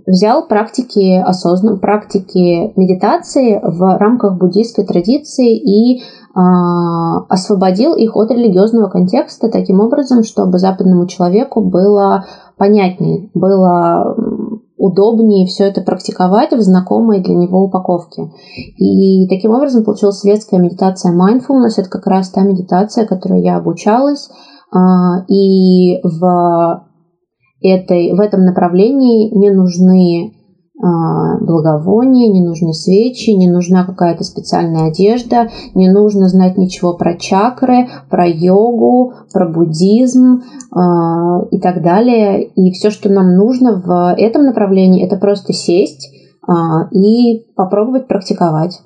взял 0.05 0.47
практики 0.47 1.15
осознанной 1.15 1.79
практики 1.79 2.71
медитации 2.79 3.59
в 3.63 3.97
рамках 3.97 4.37
буддийской 4.37 4.85
традиции 4.85 5.57
и 5.57 6.03
освободил 6.35 7.95
их 7.95 8.15
от 8.15 8.29
религиозного 8.29 8.89
контекста 8.89 9.49
таким 9.49 9.79
образом, 9.79 10.23
чтобы 10.23 10.59
западному 10.59 11.07
человеку 11.07 11.61
было 11.61 12.25
понятнее, 12.57 13.31
было 13.33 14.15
удобнее 14.79 15.45
все 15.45 15.65
это 15.65 15.81
практиковать 15.81 16.53
в 16.53 16.61
знакомой 16.61 17.21
для 17.21 17.35
него 17.35 17.65
упаковке. 17.65 18.31
И 18.77 19.27
таким 19.27 19.51
образом 19.51 19.83
получилась 19.83 20.19
светская 20.19 20.59
медитация 20.59 21.11
mindfulness. 21.11 21.73
Это 21.77 21.89
как 21.89 22.07
раз 22.07 22.29
та 22.29 22.41
медитация, 22.41 23.05
которой 23.05 23.43
я 23.43 23.57
обучалась. 23.57 24.29
А, 24.71 25.25
и 25.27 25.99
в, 26.01 26.85
этой, 27.61 28.13
в 28.13 28.19
этом 28.21 28.45
направлении 28.45 29.37
не 29.37 29.51
нужны 29.51 30.38
благовония, 30.81 32.31
не 32.31 32.41
нужны 32.41 32.73
свечи, 32.73 33.31
не 33.31 33.49
нужна 33.49 33.85
какая-то 33.85 34.23
специальная 34.23 34.87
одежда, 34.87 35.49
не 35.75 35.89
нужно 35.89 36.29
знать 36.29 36.57
ничего 36.57 36.93
про 36.93 37.17
чакры, 37.17 37.89
про 38.09 38.25
йогу, 38.27 39.13
про 39.33 39.47
буддизм 39.47 40.41
э, 40.41 40.79
и 41.51 41.59
так 41.59 41.81
далее. 41.83 42.45
И 42.45 42.71
все, 42.71 42.91
что 42.91 43.09
нам 43.09 43.35
нужно 43.35 43.81
в 43.81 44.15
этом 44.17 44.45
направлении, 44.45 45.05
это 45.05 45.17
просто 45.17 45.51
сесть 45.51 46.09
э, 46.47 46.51
и 46.91 47.45
попробовать 47.55 48.07
практиковать. 48.07 48.81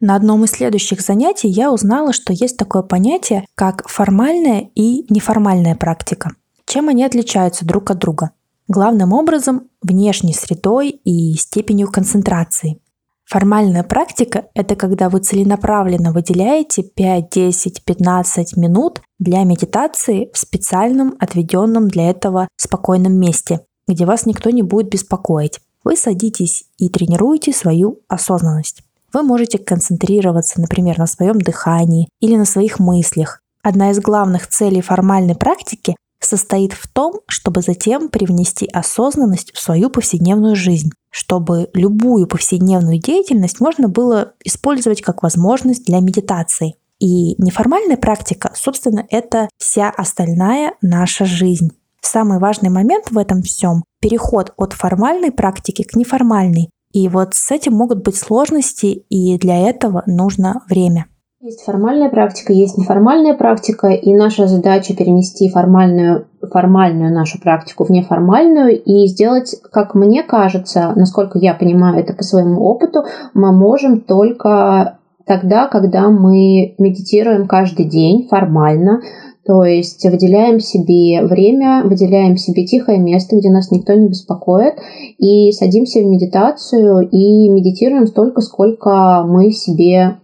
На 0.00 0.16
одном 0.16 0.44
из 0.44 0.52
следующих 0.52 1.02
занятий 1.02 1.48
я 1.48 1.70
узнала, 1.70 2.14
что 2.14 2.32
есть 2.32 2.56
такое 2.56 2.82
понятие, 2.82 3.44
как 3.54 3.86
формальная 3.86 4.70
и 4.74 5.04
неформальная 5.12 5.76
практика. 5.76 6.30
Чем 6.64 6.88
они 6.88 7.04
отличаются 7.04 7.66
друг 7.66 7.90
от 7.90 7.98
друга? 7.98 8.30
Главным 8.72 9.12
образом 9.12 9.68
внешней 9.82 10.32
средой 10.32 10.90
и 10.90 11.34
степенью 11.34 11.90
концентрации. 11.90 12.80
Формальная 13.24 13.82
практика– 13.82 14.44
это 14.54 14.76
когда 14.76 15.08
вы 15.08 15.18
целенаправленно 15.18 16.12
выделяете 16.12 16.84
5, 16.84 17.30
10, 17.30 17.84
15 17.84 18.56
минут 18.56 19.02
для 19.18 19.42
медитации 19.42 20.30
в 20.32 20.38
специальном 20.38 21.16
отведенном 21.18 21.88
для 21.88 22.10
этого 22.10 22.46
спокойном 22.54 23.14
месте, 23.14 23.62
где 23.88 24.06
вас 24.06 24.24
никто 24.24 24.50
не 24.50 24.62
будет 24.62 24.88
беспокоить. 24.88 25.58
Вы 25.82 25.96
садитесь 25.96 26.66
и 26.78 26.88
тренируете 26.88 27.52
свою 27.52 27.98
осознанность. 28.06 28.84
Вы 29.12 29.24
можете 29.24 29.58
концентрироваться, 29.58 30.60
например, 30.60 30.96
на 30.96 31.08
своем 31.08 31.40
дыхании 31.40 32.08
или 32.20 32.36
на 32.36 32.44
своих 32.44 32.78
мыслях. 32.78 33.40
Одна 33.64 33.90
из 33.90 33.98
главных 33.98 34.46
целей 34.46 34.80
формальной 34.80 35.34
практики 35.34 35.96
состоит 36.20 36.72
в 36.72 36.86
том, 36.88 37.20
чтобы 37.26 37.62
затем 37.62 38.08
привнести 38.08 38.66
осознанность 38.66 39.52
в 39.54 39.60
свою 39.60 39.90
повседневную 39.90 40.56
жизнь 40.56 40.90
чтобы 41.10 41.68
любую 41.74 42.26
повседневную 42.26 42.98
деятельность 42.98 43.60
можно 43.60 43.88
было 43.88 44.32
использовать 44.44 45.02
как 45.02 45.22
возможность 45.22 45.84
для 45.84 46.00
медитации. 46.00 46.76
И 47.00 47.34
неформальная 47.42 47.96
практика, 47.96 48.52
собственно, 48.54 49.04
это 49.10 49.48
вся 49.56 49.90
остальная 49.90 50.74
наша 50.82 51.24
жизнь. 51.24 51.70
Самый 52.00 52.38
важный 52.38 52.70
момент 52.70 53.10
в 53.10 53.18
этом 53.18 53.42
всем– 53.42 53.84
переход 54.00 54.52
от 54.56 54.72
формальной 54.74 55.32
практики 55.32 55.82
к 55.82 55.96
неформальной. 55.96 56.70
И 56.92 57.08
вот 57.08 57.34
с 57.34 57.50
этим 57.50 57.74
могут 57.74 58.02
быть 58.02 58.16
сложности, 58.16 58.86
и 58.86 59.38
для 59.38 59.68
этого 59.68 60.02
нужно 60.06 60.62
время. 60.68 61.06
Есть 61.42 61.62
формальная 61.62 62.10
практика, 62.10 62.52
есть 62.52 62.76
неформальная 62.76 63.32
практика, 63.32 63.88
и 63.88 64.12
наша 64.12 64.46
задача 64.46 64.94
перенести 64.94 65.48
формальную, 65.48 66.26
формальную 66.42 67.14
нашу 67.14 67.40
практику 67.40 67.84
в 67.84 67.88
неформальную 67.88 68.78
и 68.78 69.06
сделать, 69.06 69.56
как 69.72 69.94
мне 69.94 70.22
кажется, 70.22 70.92
насколько 70.96 71.38
я 71.38 71.54
понимаю 71.54 71.98
это 71.98 72.12
по 72.12 72.22
своему 72.22 72.60
опыту, 72.64 73.04
мы 73.32 73.56
можем 73.56 74.02
только 74.02 74.98
тогда, 75.24 75.66
когда 75.68 76.10
мы 76.10 76.74
медитируем 76.76 77.46
каждый 77.46 77.86
день 77.86 78.28
формально, 78.28 79.00
то 79.46 79.64
есть 79.64 80.04
выделяем 80.04 80.60
себе 80.60 81.26
время, 81.26 81.84
выделяем 81.84 82.36
себе 82.36 82.66
тихое 82.66 82.98
место, 82.98 83.36
где 83.36 83.48
нас 83.48 83.70
никто 83.70 83.94
не 83.94 84.08
беспокоит, 84.08 84.74
и 85.16 85.52
садимся 85.52 86.00
в 86.00 86.04
медитацию 86.04 87.08
и 87.08 87.48
медитируем 87.48 88.06
столько, 88.08 88.42
сколько 88.42 89.24
мы 89.26 89.52
себе 89.52 90.18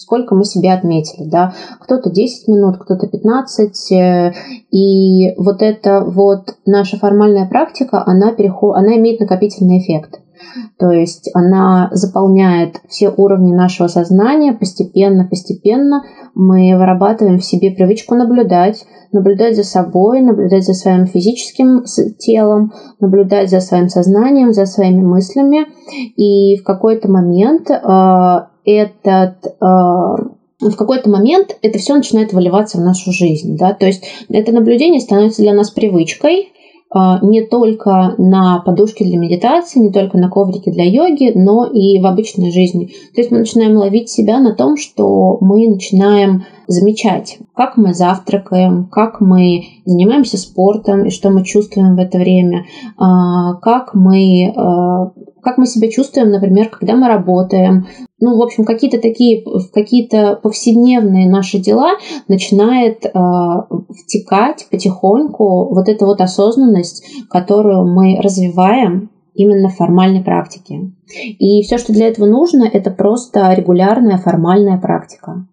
сколько 0.00 0.34
мы 0.34 0.44
себе 0.44 0.72
отметили, 0.72 1.28
да, 1.28 1.52
кто-то 1.80 2.10
10 2.10 2.48
минут, 2.48 2.78
кто-то 2.78 3.06
15, 3.06 3.92
э, 3.92 4.32
и 4.70 5.34
вот 5.36 5.62
эта 5.62 6.02
вот 6.04 6.56
наша 6.66 6.96
формальная 6.96 7.48
практика, 7.48 8.02
она, 8.04 8.32
переход, 8.32 8.76
она 8.76 8.96
имеет 8.96 9.20
накопительный 9.20 9.78
эффект. 9.78 10.20
То 10.78 10.90
есть 10.90 11.30
она 11.34 11.90
заполняет 11.92 12.80
все 12.88 13.10
уровни 13.10 13.52
нашего 13.52 13.88
сознания 13.88 14.52
постепенно, 14.52 15.26
постепенно. 15.26 16.02
Мы 16.34 16.76
вырабатываем 16.76 17.38
в 17.38 17.44
себе 17.44 17.70
привычку 17.70 18.14
наблюдать, 18.14 18.84
наблюдать 19.12 19.56
за 19.56 19.64
собой, 19.64 20.20
наблюдать 20.20 20.64
за 20.64 20.74
своим 20.74 21.06
физическим 21.06 21.84
телом, 22.18 22.72
наблюдать 23.00 23.50
за 23.50 23.60
своим 23.60 23.88
сознанием, 23.88 24.52
за 24.52 24.66
своими 24.66 25.02
мыслями. 25.02 25.66
И 26.16 26.56
в 26.56 26.64
какой-то 26.64 27.10
момент 27.10 27.70
э, 27.70 27.76
этот 28.64 29.46
э, 29.46 29.64
в 30.60 30.76
какой-то 30.76 31.08
момент 31.08 31.56
это 31.62 31.78
все 31.78 31.94
начинает 31.94 32.32
выливаться 32.32 32.78
в 32.78 32.82
нашу 32.82 33.12
жизнь. 33.12 33.56
Да? 33.56 33.72
То 33.72 33.86
есть 33.86 34.04
это 34.28 34.52
наблюдение 34.52 35.00
становится 35.00 35.42
для 35.42 35.54
нас 35.54 35.70
привычкой, 35.70 36.52
а, 36.92 37.24
не 37.24 37.42
только 37.42 38.14
на 38.18 38.58
подушке 38.58 39.04
для 39.04 39.16
медитации, 39.16 39.78
не 39.78 39.92
только 39.92 40.18
на 40.18 40.28
коврике 40.28 40.72
для 40.72 40.84
йоги, 40.84 41.30
но 41.36 41.64
и 41.64 42.00
в 42.00 42.06
обычной 42.06 42.50
жизни. 42.50 42.86
То 43.14 43.20
есть 43.20 43.30
мы 43.30 43.38
начинаем 43.38 43.76
ловить 43.76 44.10
себя 44.10 44.40
на 44.40 44.54
том, 44.54 44.76
что 44.76 45.38
мы 45.40 45.68
начинаем 45.68 46.46
замечать, 46.66 47.38
как 47.54 47.76
мы 47.76 47.94
завтракаем, 47.94 48.88
как 48.90 49.20
мы 49.20 49.62
занимаемся 49.84 50.36
спортом 50.36 51.04
и 51.04 51.10
что 51.10 51.30
мы 51.30 51.44
чувствуем 51.44 51.94
в 51.94 52.00
это 52.00 52.18
время, 52.18 52.64
а, 52.98 53.54
как 53.54 53.94
мы, 53.94 54.52
а, 54.56 55.12
как 55.42 55.58
мы 55.58 55.66
себя 55.66 55.88
чувствуем, 55.90 56.30
например, 56.30 56.70
когда 56.70 56.96
мы 56.96 57.06
работаем, 57.06 57.86
ну, 58.20 58.36
в 58.36 58.42
общем, 58.42 58.64
какие-то 58.64 59.00
такие, 59.00 59.44
какие-то 59.72 60.38
повседневные 60.42 61.28
наши 61.28 61.58
дела 61.58 61.92
начинает 62.28 63.04
э, 63.06 63.10
втекать 63.88 64.66
потихоньку 64.70 65.74
вот 65.74 65.88
эта 65.88 66.04
вот 66.04 66.20
осознанность, 66.20 67.04
которую 67.30 67.86
мы 67.86 68.20
развиваем 68.20 69.10
именно 69.34 69.68
в 69.68 69.76
формальной 69.76 70.22
практике. 70.22 70.92
И 71.38 71.62
все, 71.62 71.78
что 71.78 71.92
для 71.92 72.08
этого 72.08 72.26
нужно, 72.26 72.68
это 72.70 72.90
просто 72.90 73.52
регулярная 73.54 74.18
формальная 74.18 74.78
практика. 74.78 75.46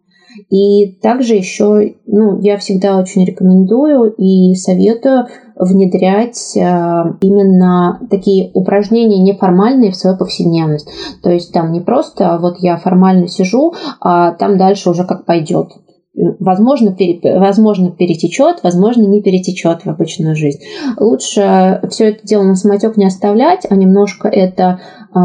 И 0.50 0.94
также 1.02 1.34
еще, 1.34 1.96
ну, 2.06 2.40
я 2.40 2.58
всегда 2.58 2.98
очень 2.98 3.26
рекомендую 3.26 4.14
и 4.18 4.56
советую 4.56 5.28
внедрять 5.56 6.56
э, 6.56 6.60
именно 7.20 8.00
такие 8.10 8.52
упражнения 8.54 9.20
неформальные 9.20 9.92
в 9.92 9.96
свою 9.96 10.18
повседневность. 10.18 10.90
То 11.22 11.32
есть 11.32 11.52
там 11.52 11.72
не 11.74 11.82
просто 11.82 12.38
вот 12.40 12.60
я 12.60 12.78
формально 12.78 13.28
сижу, 13.28 13.74
а 14.00 14.32
там 14.32 14.58
дальше 14.58 14.90
уже 14.90 15.04
как 15.04 15.26
пойдет 15.26 15.72
возможно, 16.39 16.93
пере, 16.93 17.39
возможно 17.39 17.91
перетечет, 17.91 18.62
возможно, 18.63 19.03
не 19.03 19.21
перетечет 19.21 19.86
в 19.86 19.88
обычную 19.88 20.36
жизнь. 20.36 20.60
Лучше 20.99 21.82
все 21.89 22.10
это 22.10 22.25
дело 22.25 22.43
на 22.43 22.56
самотек 22.56 22.97
не 22.97 23.06
оставлять, 23.06 23.65
а 23.69 23.75
немножко 23.75 24.27
это 24.27 24.80
э, 25.13 25.17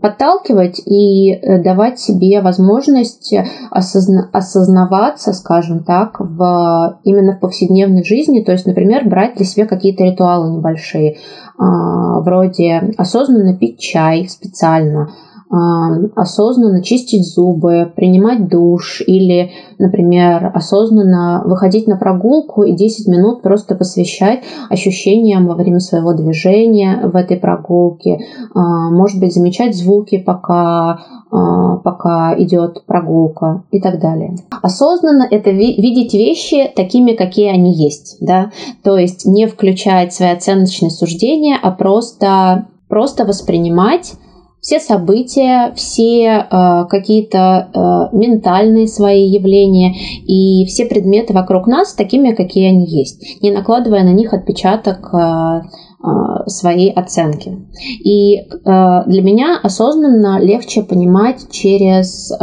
подталкивать 0.00 0.80
и 0.86 1.32
э, 1.32 1.62
давать 1.62 1.98
себе 1.98 2.40
возможность 2.40 3.34
осозна, 3.70 4.30
осознаваться, 4.32 5.32
скажем 5.32 5.84
так, 5.84 6.20
в, 6.20 7.00
именно 7.04 7.36
в 7.36 7.40
повседневной 7.40 8.04
жизни. 8.04 8.42
То 8.42 8.52
есть, 8.52 8.66
например, 8.66 9.08
брать 9.08 9.36
для 9.36 9.44
себя 9.44 9.66
какие-то 9.66 10.04
ритуалы 10.04 10.56
небольшие, 10.56 11.12
э, 11.12 11.16
вроде 11.58 12.94
осознанно 12.96 13.56
пить 13.56 13.80
чай 13.80 14.28
специально, 14.28 15.10
осознанно 15.50 16.82
чистить 16.82 17.26
зубы, 17.26 17.90
принимать 17.96 18.48
душ 18.48 19.02
или, 19.06 19.52
например, 19.78 20.50
осознанно 20.54 21.42
выходить 21.46 21.86
на 21.86 21.96
прогулку 21.96 22.64
и 22.64 22.74
10 22.74 23.08
минут 23.08 23.40
просто 23.40 23.74
посвящать 23.74 24.42
ощущениям 24.68 25.46
во 25.46 25.54
время 25.54 25.80
своего 25.80 26.12
движения 26.12 27.00
в 27.02 27.16
этой 27.16 27.38
прогулке. 27.38 28.18
А, 28.54 28.90
может 28.90 29.20
быть, 29.20 29.32
замечать 29.32 29.74
звуки, 29.74 30.18
пока, 30.18 31.00
а, 31.30 31.76
пока 31.76 32.34
идет 32.38 32.84
прогулка 32.84 33.62
и 33.70 33.80
так 33.80 34.00
далее. 34.00 34.36
Осознанно 34.60 35.26
это 35.30 35.50
видеть 35.50 36.12
вещи 36.12 36.70
такими, 36.76 37.12
какие 37.12 37.48
они 37.48 37.72
есть. 37.72 38.18
Да? 38.20 38.50
То 38.82 38.98
есть 38.98 39.24
не 39.24 39.46
включать 39.46 40.12
свои 40.12 40.30
оценочные 40.30 40.90
суждения, 40.90 41.56
а 41.60 41.70
просто, 41.70 42.66
просто 42.88 43.24
воспринимать 43.24 44.12
все 44.68 44.80
события, 44.80 45.72
все 45.76 46.26
э, 46.26 46.86
какие-то 46.90 47.70
э, 47.72 47.78
ментальные 48.14 48.86
свои 48.86 49.26
явления 49.26 49.94
и 50.26 50.66
все 50.66 50.84
предметы 50.84 51.32
вокруг 51.32 51.66
нас 51.66 51.94
такими, 51.94 52.34
какие 52.34 52.68
они 52.68 52.84
есть, 52.84 53.42
не 53.42 53.50
накладывая 53.50 54.04
на 54.04 54.12
них 54.12 54.34
отпечаток 54.34 55.08
э, 55.14 55.62
э, 55.62 56.48
своей 56.48 56.92
оценки. 56.92 57.66
И 58.04 58.36
э, 58.36 58.42
для 59.06 59.22
меня 59.22 59.58
осознанно 59.62 60.38
легче 60.38 60.82
понимать 60.82 61.50
через 61.50 62.30
э, 62.30 62.36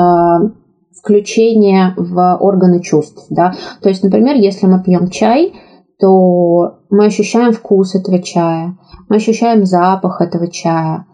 включение 0.99 1.93
в 1.95 2.37
органы 2.37 2.81
чувств. 2.81 3.27
Да? 3.29 3.53
То 3.83 3.89
есть, 3.89 4.01
например, 4.03 4.35
если 4.35 4.65
мы 4.65 4.81
пьем 4.81 5.11
чай, 5.11 5.53
то 5.99 6.79
мы 6.89 7.05
ощущаем 7.05 7.53
вкус 7.53 7.93
этого 7.93 8.19
чая, 8.19 8.79
мы 9.09 9.17
ощущаем 9.17 9.63
запах 9.63 10.21
этого 10.21 10.47
чая, 10.47 11.05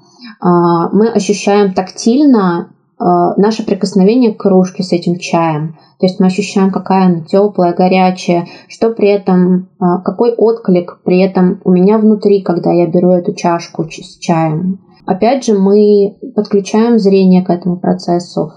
мы 0.41 1.09
ощущаем 1.09 1.73
тактильно 1.73 2.71
а, 3.01 3.33
наше 3.35 3.65
прикосновение 3.65 4.31
к 4.31 4.37
кружке 4.37 4.83
с 4.83 4.91
этим 4.91 5.17
чаем. 5.17 5.75
То 5.99 6.05
есть 6.05 6.19
мы 6.19 6.27
ощущаем, 6.27 6.69
какая 6.69 7.07
она 7.07 7.21
теплая, 7.21 7.73
горячая, 7.73 8.47
что 8.67 8.91
при 8.91 9.09
этом, 9.09 9.69
а, 9.79 10.01
какой 10.01 10.33
отклик 10.35 10.99
при 11.03 11.19
этом 11.19 11.61
у 11.63 11.71
меня 11.71 11.97
внутри, 11.97 12.43
когда 12.43 12.71
я 12.71 12.85
беру 12.85 13.09
эту 13.11 13.33
чашку 13.33 13.85
с 13.89 14.17
чаем. 14.19 14.81
Опять 15.07 15.45
же, 15.45 15.57
мы 15.57 16.15
подключаем 16.35 16.99
зрение 16.99 17.43
к 17.43 17.49
этому 17.49 17.79
процессу, 17.79 18.51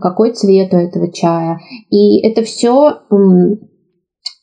какой 0.00 0.32
цвет 0.32 0.74
у 0.74 0.76
этого 0.76 1.12
чая. 1.12 1.60
И 1.88 2.20
это 2.20 2.42
все 2.42 2.98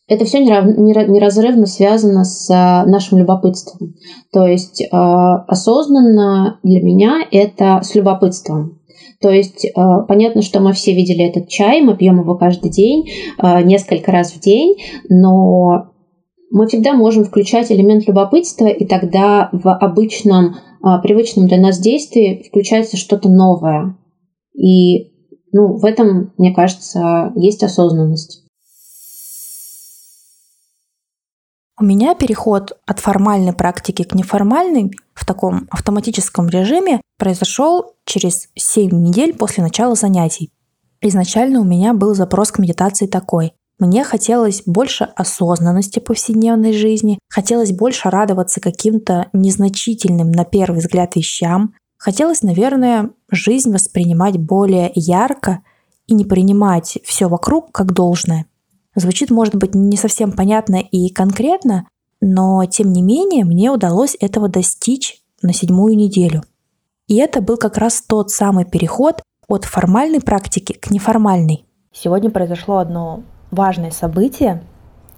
это 0.08 0.26
все 0.26 0.40
неразрывно 0.40 1.66
связано 1.66 2.24
с 2.24 2.50
а, 2.52 2.86
нашим 2.86 3.18
любопытством. 3.18 3.96
То 4.32 4.46
есть 4.46 4.88
а, 4.92 5.44
осознанно 5.46 6.60
для 6.62 6.82
меня 6.82 7.22
это 7.32 7.82
с 7.82 7.96
любопытством. 7.96 8.82
То 9.20 9.32
есть 9.32 9.68
а, 9.76 10.02
понятно, 10.02 10.44
что 10.44 10.60
мы 10.60 10.74
все 10.74 10.94
видели 10.94 11.26
этот 11.28 11.50
чай, 11.50 11.82
мы 11.82 11.98
пьем 11.98 12.20
его 12.20 12.36
каждый 12.36 12.70
день, 12.70 13.10
несколько 13.64 14.12
раз 14.12 14.32
в 14.32 14.40
день, 14.40 14.76
но 15.10 15.92
мы 16.52 16.68
всегда 16.68 16.94
можем 16.94 17.24
включать 17.24 17.72
элемент 17.72 18.08
любопытства, 18.08 18.68
и 18.68 18.86
тогда 18.86 19.50
в 19.52 19.74
обычном, 19.74 20.56
привычном 21.02 21.48
для 21.48 21.58
нас 21.58 21.80
действии 21.80 22.46
включается 22.48 22.96
что-то 22.96 23.28
новое. 23.28 23.98
И 24.54 25.12
ну, 25.52 25.78
в 25.78 25.84
этом, 25.84 26.34
мне 26.38 26.54
кажется, 26.54 27.34
есть 27.36 27.64
осознанность. 27.64 28.45
У 31.78 31.84
меня 31.84 32.16
переход 32.16 32.78
от 32.86 33.00
формальной 33.00 33.52
практики 33.52 34.04
к 34.04 34.16
неформальной 34.16 34.92
в 35.14 35.26
таком 35.26 35.68
автоматическом 35.70 36.48
режиме 36.48 37.02
произошел 37.18 37.96
через 38.06 38.48
7 38.56 38.92
недель 38.92 39.34
после 39.34 39.62
начала 39.62 39.96
занятий. 39.96 40.52
Изначально 41.02 41.60
у 41.60 41.66
меня 41.66 41.94
был 41.94 42.16
запрос 42.16 42.52
к 42.52 42.60
медитации 42.60 43.08
такой. 43.08 43.54
Мне 43.78 44.06
хотелось 44.06 44.64
больше 44.66 45.04
осознанности 45.04 46.00
повседневной 46.00 46.72
жизни, 46.72 47.20
хотелось 47.28 47.74
больше 47.74 48.10
радоваться 48.10 48.62
каким-то 48.62 49.28
незначительным 49.34 50.32
на 50.32 50.46
первый 50.46 50.80
взгляд 50.80 51.18
вещам, 51.18 51.74
хотелось, 51.98 52.42
наверное, 52.42 53.10
жизнь 53.30 53.74
воспринимать 53.74 54.38
более 54.38 54.94
ярко 54.96 55.60
и 56.08 56.14
не 56.14 56.24
принимать 56.24 57.00
все 57.04 57.28
вокруг 57.28 57.74
как 57.74 57.92
должное. 57.92 58.46
Звучит, 58.96 59.30
может 59.30 59.56
быть, 59.56 59.76
не 59.76 59.98
совсем 59.98 60.32
понятно 60.32 60.78
и 60.78 61.10
конкретно, 61.10 61.88
но 62.22 62.64
тем 62.66 62.94
не 62.94 63.02
менее 63.02 63.44
мне 63.44 63.70
удалось 63.70 64.16
этого 64.20 64.48
достичь 64.48 65.22
на 65.42 65.54
седьмую 65.54 65.96
неделю. 65.96 66.44
И 67.08 67.18
это 67.18 67.42
был 67.42 67.58
как 67.58 67.78
раз 67.78 68.02
тот 68.02 68.32
самый 68.32 68.66
переход 68.66 69.22
от 69.48 69.66
формальной 69.66 70.22
практики 70.22 70.74
к 70.74 70.90
неформальной. 70.90 71.66
Сегодня 71.92 72.30
произошло 72.32 72.78
одно 72.78 73.24
важное 73.52 73.92
событие. 73.92 74.64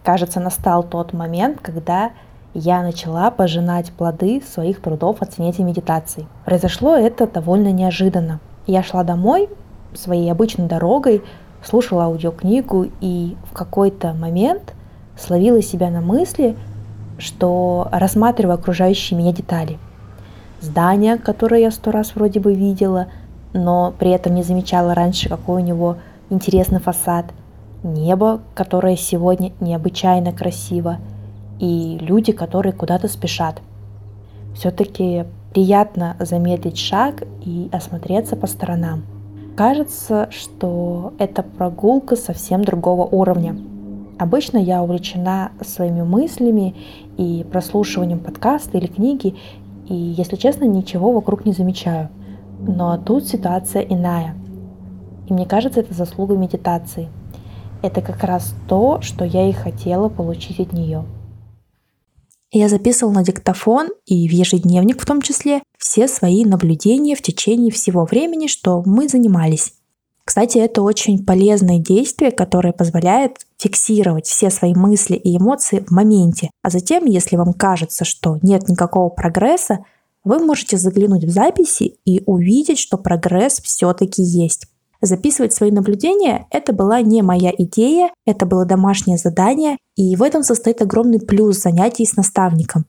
Кажется, 0.04 0.40
настал 0.40 0.84
тот 0.84 1.14
момент, 1.14 1.60
когда 1.62 2.12
я 2.54 2.82
начала 2.82 3.30
пожинать 3.32 3.92
плоды 3.92 4.42
своих 4.42 4.82
трудов 4.82 5.22
от 5.22 5.34
занятий 5.34 5.64
медитацией. 5.64 6.28
Произошло 6.46 6.96
это 6.96 7.28
довольно 7.28 7.72
неожиданно. 7.72 8.40
Я 8.66 8.84
шла 8.84 9.04
домой 9.04 9.50
своей 9.94 10.32
обычной 10.32 10.68
дорогой, 10.68 11.24
слушала 11.68 12.06
аудиокнигу 12.06 12.88
и 13.02 13.36
в 13.46 13.54
какой-то 13.54 14.14
момент 14.14 14.74
словила 15.18 15.62
себя 15.62 15.90
на 15.90 16.02
мысли, 16.02 16.56
что 17.18 17.88
рассматриваю 17.92 18.56
окружающие 18.56 19.18
меня 19.18 19.34
детали. 19.34 19.80
Здание, 20.62 21.18
которое 21.18 21.62
я 21.62 21.72
сто 21.72 21.92
раз 21.92 22.16
вроде 22.16 22.40
бы 22.40 22.54
видела, 22.54 23.08
но 23.54 23.94
при 23.98 24.12
этом 24.12 24.36
не 24.36 24.44
замечала 24.44 24.94
раньше, 24.94 25.30
какой 25.30 25.62
у 25.62 25.66
него 25.66 25.98
интересный 26.30 26.80
фасад– 26.80 27.26
небо, 27.84 28.42
которое 28.54 28.96
сегодня 28.96 29.52
необычайно 29.60 30.32
красиво, 30.32 30.98
и 31.60 31.98
люди, 32.02 32.32
которые 32.32 32.74
куда-то 32.74 33.08
спешат. 33.08 33.62
Все-таки 34.56 35.26
приятно 35.54 36.16
замедлить 36.20 36.78
шаг 36.78 37.24
и 37.44 37.70
осмотреться 37.72 38.36
по 38.36 38.48
сторонам. 38.48 39.04
Кажется, 39.58 40.30
что 40.32 41.14
это 41.18 41.44
прогулка 41.44 42.16
совсем 42.16 42.64
другого 42.64 43.06
уровня. 43.06 43.58
Обычно 44.18 44.58
я 44.58 44.82
увлечена 44.82 45.52
своими 45.62 46.04
мыслями 46.04 46.76
и 47.18 47.46
прослушиванием 47.52 48.20
подкаста 48.20 48.78
или 48.78 48.88
книги, 48.88 49.36
и, 49.90 49.94
если 49.94 50.38
честно, 50.38 50.64
ничего 50.66 51.12
вокруг 51.12 51.46
не 51.46 51.52
замечаю. 51.52 52.10
Но 52.60 52.98
тут 52.98 53.28
ситуация 53.28 53.82
иная. 53.82 54.36
И 55.28 55.34
мне 55.34 55.46
кажется, 55.46 55.82
это 55.82 55.94
заслуга 55.94 56.38
медитации– 56.38 57.10
это 57.82 58.02
как 58.02 58.24
раз 58.24 58.56
то, 58.68 59.02
что 59.02 59.24
я 59.26 59.48
и 59.48 59.54
хотела 59.54 60.10
получить 60.10 60.60
от 60.60 60.74
нее. 60.74 61.04
Я 62.52 62.70
записывал 62.70 63.12
на 63.12 63.24
диктофон 63.24 63.90
и 64.06 64.28
в 64.28 64.32
ежедневник 64.32 65.02
в 65.02 65.06
том 65.06 65.22
числе 65.22 65.62
все 65.78 66.08
свои 66.08 66.46
наблюдения 66.46 67.16
в 67.16 67.22
течение 67.22 67.72
всего 67.72 68.06
времени, 68.06 68.48
что 68.48 68.82
мы 68.86 69.10
занимались. 69.10 69.74
Кстати, 70.24 70.58
это 70.58 70.82
очень 70.82 71.26
полезное 71.26 71.80
действие, 71.80 72.32
которое 72.32 72.74
позволяет 72.74 73.46
фиксировать 73.58 74.28
все 74.28 74.50
свои 74.50 74.74
мысли 74.74 75.16
и 75.16 75.38
эмоции 75.38 75.84
в 75.86 75.92
моменте. 75.92 76.50
А 76.64 76.70
затем, 76.70 77.06
если 77.06 77.38
вам 77.38 77.54
кажется, 77.54 78.06
что 78.06 78.38
нет 78.42 78.68
никакого 78.68 79.10
прогресса, 79.10 79.86
вы 80.24 80.40
можете 80.40 80.78
заглянуть 80.78 81.24
в 81.24 81.30
записи 81.30 81.98
и 82.04 82.22
увидеть, 82.26 82.80
что 82.80 82.98
прогресс 82.98 83.62
все-таки 83.62 84.22
есть. 84.22 84.68
Записывать 85.02 85.54
свои 85.54 85.72
наблюдения– 85.72 86.48
это 86.52 86.74
была 86.74 87.02
не 87.02 87.22
моя 87.22 87.52
идея, 87.58 88.12
это 88.26 88.46
было 88.46 88.66
домашнее 88.66 89.18
задание, 89.18 89.78
и 89.96 90.16
в 90.16 90.24
этом 90.24 90.44
состоит 90.44 90.82
огромный 90.82 91.20
плюс 91.20 91.58
занятий 91.58 92.06
с 92.06 92.16
наставником. 92.16 92.86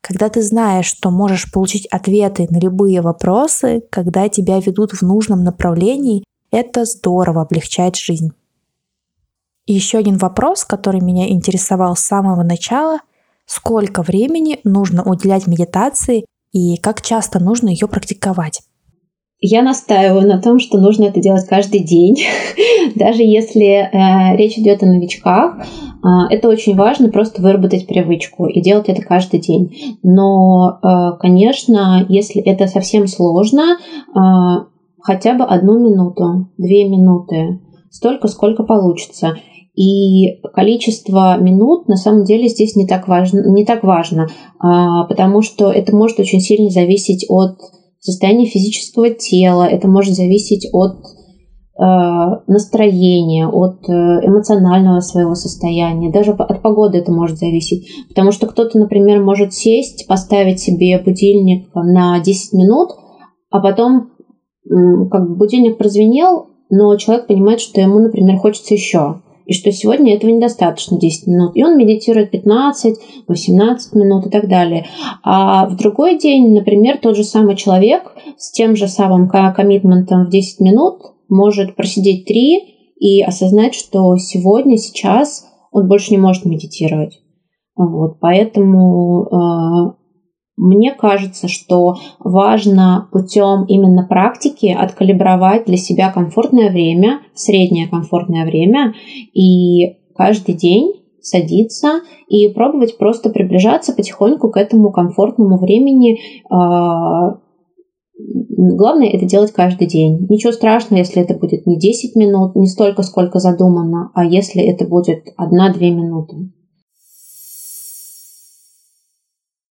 Когда 0.00 0.30
ты 0.30 0.42
знаешь, 0.42 0.86
что 0.86 1.10
можешь 1.10 1.52
получить 1.52 1.86
ответы 1.86 2.46
на 2.50 2.58
любые 2.58 3.02
вопросы, 3.02 3.82
когда 3.90 4.28
тебя 4.28 4.58
ведут 4.58 4.92
в 4.92 5.02
нужном 5.02 5.44
направлении, 5.44 6.24
это 6.50 6.84
здорово 6.84 7.42
облегчает 7.42 7.96
жизнь. 7.96 8.32
Еще 9.66 9.98
один 9.98 10.16
вопрос, 10.16 10.64
который 10.64 11.00
меня 11.00 11.28
интересовал 11.30 11.96
с 11.96 12.00
самого 12.00 12.42
начала– 12.42 13.00
сколько 13.50 14.02
времени 14.02 14.60
нужно 14.62 15.02
уделять 15.02 15.48
медитации 15.48 16.24
и 16.52 16.76
как 16.76 17.02
часто 17.02 17.40
нужно 17.40 17.68
ее 17.68 17.88
практиковать? 17.88 18.62
Я 19.42 19.62
настаиваю 19.62 20.28
на 20.28 20.40
том, 20.40 20.58
что 20.58 20.78
нужно 20.78 21.04
это 21.04 21.20
делать 21.20 21.46
каждый 21.46 21.80
день, 21.80 22.16
даже 22.94 23.22
если 23.22 23.68
э, 23.68 24.36
речь 24.36 24.58
идет 24.58 24.82
о 24.82 24.86
новичках. 24.86 25.56
Э, 25.58 26.28
это 26.28 26.48
очень 26.48 26.76
важно 26.76 27.08
просто 27.08 27.40
выработать 27.40 27.86
привычку 27.86 28.46
и 28.46 28.60
делать 28.60 28.90
это 28.90 29.00
каждый 29.00 29.40
день. 29.40 29.98
Но, 30.02 30.78
э, 30.82 31.18
конечно, 31.18 32.04
если 32.10 32.42
это 32.42 32.66
совсем 32.66 33.06
сложно, 33.06 33.78
э, 34.14 34.18
хотя 35.00 35.32
бы 35.32 35.44
одну 35.44 35.78
минуту, 35.78 36.50
две 36.58 36.86
минуты, 36.86 37.60
столько, 37.90 38.28
сколько 38.28 38.62
получится. 38.62 39.36
И 39.74 40.42
количество 40.52 41.38
минут 41.40 41.88
на 41.88 41.96
самом 41.96 42.24
деле 42.24 42.48
здесь 42.48 42.76
не 42.76 42.86
так 42.86 43.08
важно, 43.08 43.50
не 43.50 43.64
так 43.64 43.84
важно, 43.84 44.28
а, 44.58 45.04
потому 45.04 45.42
что 45.42 45.70
это 45.70 45.96
может 45.96 46.18
очень 46.18 46.40
сильно 46.40 46.68
зависеть 46.68 47.24
от 47.30 47.56
состояние 48.00 48.46
физического 48.46 49.10
тела, 49.10 49.64
это 49.64 49.88
может 49.88 50.14
зависеть 50.14 50.68
от 50.72 50.96
э, 51.78 51.82
настроения, 52.46 53.46
от 53.46 53.88
э, 53.88 53.92
эмоционального 53.92 55.00
своего 55.00 55.34
состояния, 55.34 56.10
даже 56.10 56.32
от 56.32 56.62
погоды 56.62 56.98
это 56.98 57.12
может 57.12 57.38
зависеть. 57.38 57.86
Потому 58.08 58.32
что 58.32 58.46
кто-то, 58.46 58.78
например, 58.78 59.22
может 59.22 59.52
сесть, 59.52 60.06
поставить 60.08 60.60
себе 60.60 60.98
будильник 60.98 61.68
на 61.74 62.20
10 62.20 62.52
минут, 62.54 62.90
а 63.50 63.60
потом 63.60 64.10
как 65.10 65.28
бы 65.28 65.36
будильник 65.36 65.78
прозвенел, 65.78 66.50
но 66.70 66.94
человек 66.96 67.26
понимает, 67.26 67.60
что 67.60 67.80
ему, 67.80 67.98
например, 67.98 68.38
хочется 68.38 68.74
еще 68.74 69.22
и 69.46 69.52
что 69.52 69.72
сегодня 69.72 70.14
этого 70.14 70.30
недостаточно 70.30 70.98
10 70.98 71.26
минут. 71.26 71.52
И 71.56 71.64
он 71.64 71.76
медитирует 71.76 72.30
15, 72.30 72.98
18 73.28 73.94
минут 73.94 74.26
и 74.26 74.30
так 74.30 74.48
далее. 74.48 74.86
А 75.22 75.66
в 75.66 75.76
другой 75.76 76.18
день, 76.18 76.54
например, 76.54 76.98
тот 76.98 77.16
же 77.16 77.24
самый 77.24 77.56
человек 77.56 78.12
с 78.36 78.52
тем 78.52 78.76
же 78.76 78.88
самым 78.88 79.28
коммитментом 79.28 80.26
в 80.26 80.30
10 80.30 80.60
минут 80.60 81.00
может 81.28 81.76
просидеть 81.76 82.26
3 82.26 82.94
и 82.98 83.22
осознать, 83.22 83.74
что 83.74 84.16
сегодня, 84.16 84.76
сейчас 84.76 85.46
он 85.72 85.88
больше 85.88 86.10
не 86.10 86.18
может 86.18 86.44
медитировать. 86.44 87.20
Вот, 87.76 88.18
поэтому 88.20 89.24
э, 89.24 89.99
мне 90.60 90.92
кажется, 90.92 91.48
что 91.48 91.96
важно 92.18 93.08
путем 93.12 93.64
именно 93.64 94.06
практики 94.06 94.66
откалибровать 94.66 95.64
для 95.64 95.78
себя 95.78 96.12
комфортное 96.12 96.70
время, 96.70 97.20
среднее 97.34 97.88
комфортное 97.88 98.44
время, 98.44 98.92
и 99.32 99.96
каждый 100.14 100.54
день 100.54 101.00
садиться 101.22 102.00
и 102.28 102.48
пробовать 102.48 102.98
просто 102.98 103.30
приближаться 103.30 103.94
потихоньку 103.94 104.50
к 104.50 104.58
этому 104.58 104.92
комфортному 104.92 105.56
времени. 105.56 106.18
А, 106.50 107.38
главное 108.18 109.08
это 109.08 109.24
делать 109.24 109.52
каждый 109.52 109.86
день. 109.86 110.26
Ничего 110.28 110.52
страшного, 110.52 110.98
если 110.98 111.22
это 111.22 111.38
будет 111.38 111.66
не 111.66 111.78
10 111.78 112.16
минут, 112.16 112.54
не 112.54 112.66
столько, 112.66 113.02
сколько 113.02 113.38
задумано, 113.38 114.10
а 114.14 114.26
если 114.26 114.62
это 114.62 114.86
будет 114.86 115.24
1-2 115.38 115.80
минуты. 115.90 116.52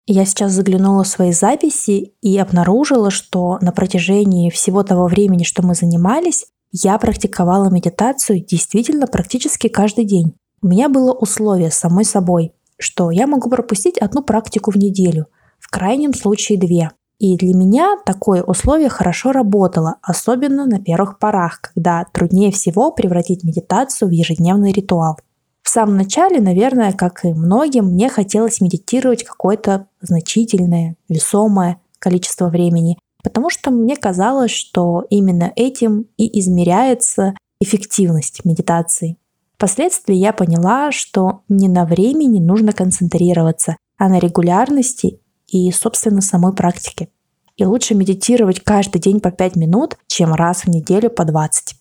Я 0.08 0.26
сейчас 0.26 0.52
заглянула 0.52 1.04
в 1.04 1.08
свои 1.08 1.32
записи 1.32 2.13
и 2.22 2.38
обнаружила, 2.38 3.10
что 3.10 3.58
на 3.62 3.72
протяжении 3.72 4.52
всего 4.52 4.84
того 4.84 5.08
времени, 5.08 5.44
что 5.44 5.65
мы 5.65 5.74
занимались, 5.74 6.46
я 6.72 7.00
практиковала 7.00 7.72
медитацию 7.72 8.46
действительно 8.46 9.08
практически 9.08 9.68
каждый 9.68 10.06
день. 10.06 10.36
У 10.62 10.68
меня 10.68 10.89
было 10.89 11.12
условие 11.12 11.72
самой 11.72 12.06
собой, 12.06 12.52
что 12.78 13.10
я 13.10 13.26
могу 13.26 13.50
пропустить 13.50 13.98
одну 13.98 14.22
практику 14.22 14.70
в 14.70 14.76
неделю, 14.76 15.26
в 15.58 15.72
крайнем 15.72 16.13
случае 16.13 16.60
две. 16.60 16.91
И 17.18 17.36
для 17.38 17.56
меня 17.56 17.98
такое 18.06 18.44
условие 18.44 18.89
хорошо 18.89 19.32
работало, 19.32 19.96
особенно 20.04 20.68
на 20.68 20.80
первых 20.80 21.18
порах, 21.18 21.62
когда 21.62 22.06
труднее 22.12 22.52
всего 22.52 22.91
превратить 22.91 23.44
медитацию 23.44 24.10
в 24.10 24.12
ежедневный 24.12 24.72
ритуал. 24.72 25.18
В 25.65 25.69
самом 25.69 25.97
начале, 25.97 26.39
наверное, 26.39 26.93
как 26.93 27.25
и 27.25 27.34
многим, 27.34 27.86
мне 27.86 28.08
хотелось 28.08 28.62
медитировать 28.62 29.23
какое-то 29.23 29.88
значительное, 29.99 30.95
весомое 31.10 31.82
количество 31.97 32.49
времени, 32.49 32.99
потому 33.23 33.49
что 33.49 33.71
мне 33.71 33.97
казалось, 33.97 34.51
что 34.51 35.06
именно 35.10 35.51
этим 35.56 36.06
и 36.17 36.39
измеряется 36.39 37.34
эффективность 37.60 38.45
медитации. 38.45 39.17
Впоследствии 39.56 40.15
я 40.15 40.34
поняла, 40.34 40.91
что 40.91 41.41
не 41.49 41.67
на 41.67 41.86
времени 41.86 42.39
нужно 42.39 42.71
концентрироваться, 42.71 43.75
а 43.97 44.08
на 44.08 44.19
регулярности 44.19 45.19
и, 45.47 45.71
собственно, 45.71 46.21
самой 46.21 46.54
практике. 46.54 47.10
И 47.58 47.65
лучше 47.65 47.95
медитировать 47.95 48.60
каждый 48.60 49.01
день 49.01 49.19
по 49.19 49.32
5 49.32 49.56
минут, 49.56 49.97
чем 50.06 50.34
раз 50.36 50.62
в 50.62 50.67
неделю 50.67 51.10
по 51.10 51.25
20. 51.25 51.75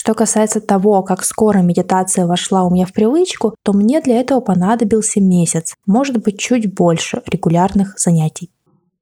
Что 0.00 0.14
касается 0.14 0.60
того, 0.60 1.02
как 1.02 1.24
скоро 1.24 1.58
медитация 1.58 2.24
вошла 2.24 2.62
у 2.62 2.70
меня 2.70 2.86
в 2.86 2.92
привычку, 2.92 3.56
то 3.64 3.72
мне 3.72 4.00
для 4.00 4.20
этого 4.20 4.38
понадобился 4.38 5.20
месяц, 5.20 5.74
может 5.86 6.22
быть 6.22 6.38
чуть 6.38 6.72
больше 6.72 7.20
регулярных 7.26 7.98
занятий. 7.98 8.52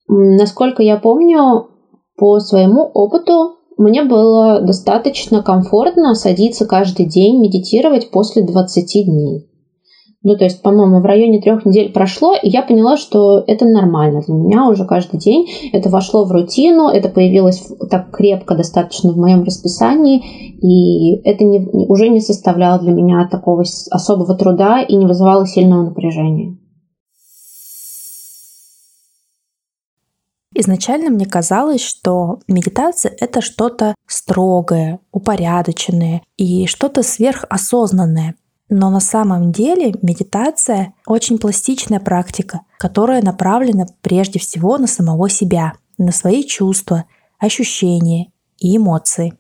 Насколько 0.09 0.83
я 0.83 0.97
помню, 0.97 1.69
по 2.17 2.41
своему 2.41 2.91
опыту 2.95 3.57
мне 3.77 4.05
было 4.05 4.63
достаточно 4.63 5.43
комфортно 5.43 6.15
садиться 6.15 6.65
каждый 6.65 7.05
день 7.05 7.43
медитировать 7.43 8.11
после 8.11 8.43
20 8.47 9.05
дней. 9.05 9.51
Ну, 10.27 10.37
то 10.37 10.43
есть, 10.43 10.61
по-моему, 10.61 10.99
в 10.99 11.05
районе 11.05 11.41
трех 11.41 11.65
недель 11.65 11.93
прошло, 11.93 12.35
и 12.35 12.49
я 12.49 12.63
поняла, 12.63 12.97
что 12.97 13.45
это 13.47 13.65
нормально 13.65 14.23
для 14.27 14.35
меня 14.35 14.69
уже 14.69 14.85
каждый 14.85 15.21
день. 15.21 15.47
Это 15.73 15.89
вошло 15.89 16.25
в 16.25 16.33
рутину, 16.33 16.89
это 16.89 17.09
появилось 17.09 17.65
так 17.89 18.11
крепко 18.11 18.57
достаточно 18.57 19.13
в 19.13 19.17
моем 19.17 19.45
расписании, 19.45 20.19
и 20.61 21.21
это 21.23 21.45
не, 21.45 21.61
уже 21.87 22.09
не 22.09 22.21
составляло 22.21 22.81
для 22.81 22.91
меня 22.91 23.29
такого 23.31 23.63
особого 23.93 24.37
труда 24.37 24.83
и 24.83 24.97
не 24.97 25.07
вызывало 25.07 25.47
сильного 25.47 25.85
напряжения. 25.85 26.59
Изначально 30.57 31.11
мне 31.11 31.27
казалось, 31.27 31.85
что 31.85 32.41
медитация— 32.49 33.15
это 33.21 33.41
что-то 33.41 33.95
строгое, 34.09 34.99
упорядоченное 35.13 36.23
и 36.37 36.67
что-то 36.67 37.05
сверхосознанное— 37.05 38.35
но 38.69 38.91
на 38.91 39.01
самом 39.01 39.53
деле 39.53 39.95
медитация 40.03 40.95
очень 41.07 41.39
пластичная 41.39 42.01
практика, 42.01 42.61
которая 42.79 43.23
направлена 43.23 43.87
прежде 44.01 44.39
всего 44.39 44.77
на 44.79 44.87
самого 44.87 45.29
себя, 45.29 45.75
на 45.99 46.13
свои 46.13 46.43
чувства, 46.43 47.05
ощущения 47.39 48.33
и 48.59 48.77
эмоции. 48.77 49.35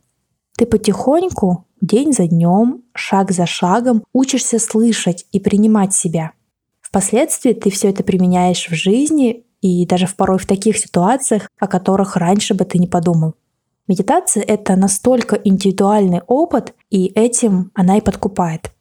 Ты 0.56 0.66
потихоньку, 0.66 1.66
день 1.80 2.12
за 2.12 2.26
днем, 2.28 2.84
шаг 2.94 3.32
за 3.32 3.46
шагом 3.46 4.04
учишься 4.12 4.58
слышать 4.58 5.26
и 5.32 5.40
принимать 5.40 5.92
себя. 5.92 6.32
Впоследствии 6.80 7.52
ты 7.52 7.70
все 7.70 7.90
это 7.90 8.04
применяешь 8.04 8.68
в 8.68 8.74
жизни 8.74 9.44
и 9.60 9.86
даже 9.86 10.06
в 10.06 10.14
порой 10.16 10.38
в 10.38 10.46
таких 10.46 10.78
ситуациях, 10.78 11.50
о 11.58 11.66
которых 11.66 12.16
раньше 12.16 12.54
бы 12.54 12.64
ты 12.64 12.78
не 12.78 12.86
подумал. 12.86 13.34
Медитация— 13.88 14.42
это 14.46 14.76
настолько 14.76 15.36
индивидуальный 15.36 16.20
опыт, 16.26 16.74
и 16.90 17.06
этим 17.06 17.70
она 17.74 17.98
и 17.98 18.00
подкупает. 18.00 18.72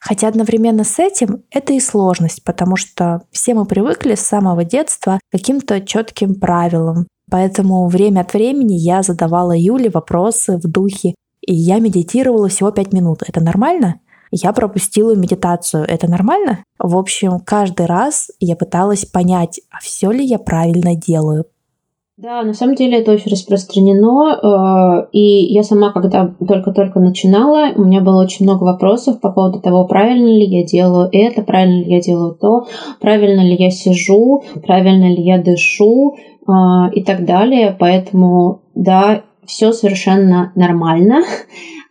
Хотя 0.00 0.28
одновременно 0.28 0.82
с 0.82 0.98
этим 0.98 1.44
это 1.50 1.74
и 1.74 1.80
сложность, 1.80 2.42
потому 2.42 2.76
что 2.76 3.22
все 3.30 3.54
мы 3.54 3.66
привыкли 3.66 4.14
с 4.14 4.20
самого 4.20 4.64
детства 4.64 5.18
к 5.18 5.32
каким-то 5.32 5.80
четким 5.80 6.34
правилам. 6.34 7.06
Поэтому 7.30 7.86
время 7.86 8.20
от 8.20 8.32
времени 8.32 8.74
я 8.74 9.02
задавала 9.02 9.52
Юле 9.56 9.90
вопросы 9.90 10.56
в 10.56 10.62
духе 10.62 11.14
и 11.46 11.54
я 11.54 11.78
медитировала 11.78 12.48
всего 12.48 12.70
5 12.70 12.92
минут. 12.92 13.22
Это 13.26 13.40
нормально? 13.40 14.00
Я 14.30 14.52
пропустила 14.52 15.14
медитацию. 15.14 15.84
Это 15.84 16.08
нормально? 16.08 16.64
В 16.78 16.96
общем, 16.96 17.40
каждый 17.40 17.86
раз 17.86 18.30
я 18.38 18.56
пыталась 18.56 19.04
понять, 19.04 19.60
а 19.70 19.80
все 19.80 20.10
ли 20.10 20.24
я 20.24 20.38
правильно 20.38 20.94
делаю. 20.94 21.46
Да, 22.22 22.42
на 22.42 22.52
самом 22.52 22.74
деле 22.74 22.98
это 22.98 23.12
очень 23.12 23.30
распространено. 23.30 24.34
Э, 24.36 25.08
и 25.10 25.54
я 25.54 25.62
сама, 25.62 25.90
когда 25.90 26.34
только-только 26.46 27.00
начинала, 27.00 27.72
у 27.74 27.84
меня 27.84 28.02
было 28.02 28.22
очень 28.22 28.44
много 28.44 28.64
вопросов 28.64 29.20
по 29.22 29.32
поводу 29.32 29.58
того, 29.58 29.86
правильно 29.86 30.26
ли 30.26 30.44
я 30.44 30.62
делаю 30.62 31.08
это, 31.12 31.40
правильно 31.40 31.82
ли 31.82 31.94
я 31.94 32.00
делаю 32.00 32.36
то, 32.38 32.66
правильно 33.00 33.40
ли 33.40 33.56
я 33.58 33.70
сижу, 33.70 34.44
правильно 34.66 35.06
ли 35.06 35.22
я 35.22 35.38
дышу 35.38 36.14
э, 36.46 36.52
и 36.92 37.02
так 37.02 37.24
далее. 37.24 37.74
Поэтому, 37.78 38.60
да, 38.74 39.22
все 39.46 39.72
совершенно 39.72 40.52
нормально. 40.54 41.22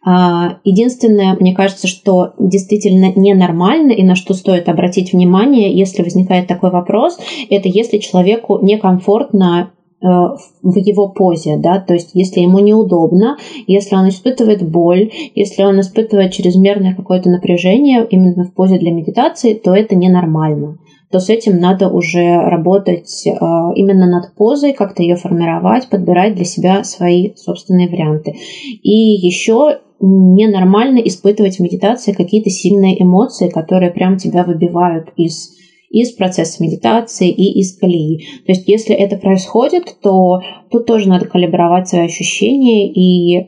А, 0.06 0.60
единственное, 0.64 1.36
мне 1.40 1.54
кажется, 1.56 1.88
что 1.88 2.34
действительно 2.40 3.12
ненормально 3.16 3.92
и 3.92 4.04
на 4.04 4.16
что 4.16 4.34
стоит 4.34 4.70
обратить 4.70 5.12
внимание, 5.12 5.76
если 5.76 6.04
возникает 6.04 6.48
такой 6.48 6.70
вопрос, 6.70 7.20
это 7.50 7.68
если 7.68 7.98
человеку 7.98 8.60
некомфортно 8.62 9.72
в 10.02 10.78
его 10.78 11.10
позе, 11.10 11.58
да, 11.58 11.80
то 11.80 11.94
есть 11.94 12.12
если 12.14 12.40
ему 12.40 12.60
неудобно, 12.60 13.38
если 13.68 13.96
он 13.96 14.08
испытывает 14.10 14.70
боль, 14.70 15.12
если 15.36 15.64
он 15.64 15.80
испытывает 15.82 16.32
чрезмерное 16.32 16.96
какое-то 16.96 17.30
напряжение 17.30 18.08
именно 18.10 18.46
в 18.46 18.54
позе 18.54 18.80
для 18.80 18.92
медитации, 18.92 19.54
то 19.54 19.76
это 19.76 19.96
ненормально 19.96 20.78
то 21.12 21.20
с 21.20 21.30
этим 21.30 21.60
надо 21.60 21.90
уже 21.90 22.36
работать 22.36 23.26
э, 23.26 23.32
именно 23.76 24.06
над 24.06 24.36
позой, 24.36 24.74
как-то 24.74 25.02
ее 25.02 25.16
формировать, 25.16 25.90
подбирать 25.90 26.36
для 26.36 26.46
себя 26.46 26.84
свои 26.84 27.34
собственные 27.36 27.90
варианты. 27.90 28.36
И 28.84 28.92
еще 28.92 29.80
ненормально 30.00 31.00
испытывать 31.00 31.58
в 31.58 31.62
медитации 31.62 32.14
какие-то 32.14 32.50
сильные 32.50 33.02
эмоции, 33.02 33.50
которые 33.50 33.92
прям 33.92 34.18
тебя 34.18 34.44
выбивают 34.44 35.10
из 35.18 35.59
из 35.90 36.12
процесса 36.12 36.64
медитации 36.64 37.30
и 37.30 37.60
из 37.60 37.78
колеи. 37.78 38.20
То 38.46 38.52
есть, 38.52 38.68
если 38.68 38.96
это 38.96 39.18
происходит, 39.18 39.98
то 40.02 40.40
тут 40.70 40.86
тоже 40.86 41.10
надо 41.10 41.26
калибровать 41.26 41.90
свои 41.90 42.06
ощущения 42.06 42.92
и 42.94 43.40
э, 43.40 43.46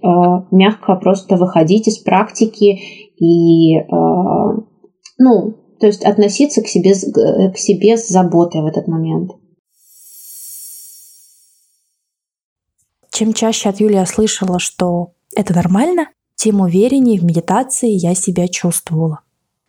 мягко 0.51 0.95
просто 0.95 1.37
выходить 1.37 1.87
из 1.87 1.99
практики 1.99 2.79
и, 3.17 3.77
э, 3.77 3.85
ну, 5.19 5.55
то 5.79 5.87
есть 5.87 6.03
относиться 6.03 6.61
к 6.61 6.67
себе, 6.67 6.93
к 6.93 7.57
себе 7.57 7.97
с 7.97 8.07
заботой 8.07 8.61
в 8.61 8.65
этот 8.65 8.87
момент. 8.87 9.31
Чем 13.11 13.33
чаще 13.33 13.69
от 13.69 13.79
Юли 13.79 13.95
я 13.95 14.05
слышала, 14.05 14.57
что 14.57 15.11
это 15.35 15.53
нормально, 15.53 16.07
тем 16.35 16.61
увереннее 16.61 17.19
в 17.19 17.23
медитации 17.23 17.89
я 17.89 18.15
себя 18.15 18.47
чувствовала. 18.47 19.21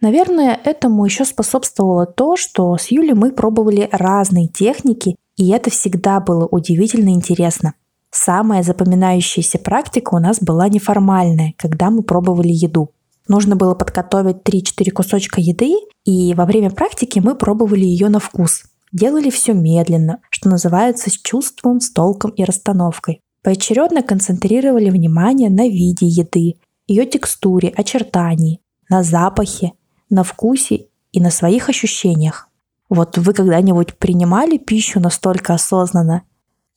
Наверное, 0.03 0.61
этому 0.65 1.05
еще 1.05 1.25
способствовало 1.25 2.07
то, 2.07 2.37
что 2.37 2.77
с 2.77 2.91
Юлей 2.91 3.15
мы 3.15 3.31
пробовали 3.31 3.89
разные 3.93 4.49
техники, 4.49 5.15
и 5.37 5.51
это 5.51 5.71
всегда 5.71 6.19
было 6.19 6.45
удивительно 6.45 7.11
интересно. 7.11 7.75
Самая 8.11 8.65
запоминающаяся 8.65 9.61
практика 9.61 10.17
у 10.17 10.19
нас 10.19 10.41
была 10.41 10.69
неформальная, 10.69 11.55
когда 11.57 11.89
мы 11.91 12.03
пробовали 12.03 12.49
еду. 12.49 12.91
Нужно 13.29 13.55
было 13.55 13.77
подготовить 13.77 14.39
3-4 14.43 14.91
кусочка 14.91 15.41
еды, 15.41 15.73
и 16.05 16.35
во 16.35 16.47
время 16.47 16.71
практики 16.71 17.21
мы 17.21 17.37
пробовали 17.37 17.85
ее 17.85 18.09
на 18.09 18.19
вкус. 18.19 18.65
Делали 18.91 19.31
все 19.31 19.53
медленно, 19.53 20.19
что 20.31 20.49
называется 20.49 21.11
с 21.11 21.13
чувством, 21.13 21.81
с 21.81 21.93
толком 21.93 22.33
и 22.33 22.43
расстановкой. 22.43 23.21
Поочередно 23.45 24.03
концентрировали 24.03 24.91
внимание 24.91 25.49
на 25.49 25.69
виде 25.69 26.07
еды, 26.07 26.55
ее 26.89 27.07
текстуре, 27.07 27.69
очертании, 27.69 28.59
на 28.91 29.05
запахе, 29.05 29.73
на 30.13 30.23
вкусе 30.23 30.89
и 31.11 31.21
на 31.21 31.31
своих 31.31 31.69
ощущениях. 31.69 32.49
Вот 32.89 33.17
вы 33.17 33.33
когда-нибудь 33.33 33.97
принимали 33.97 34.59
пищу 34.59 35.01
настолько 35.01 35.55
осознанно? 35.55 36.23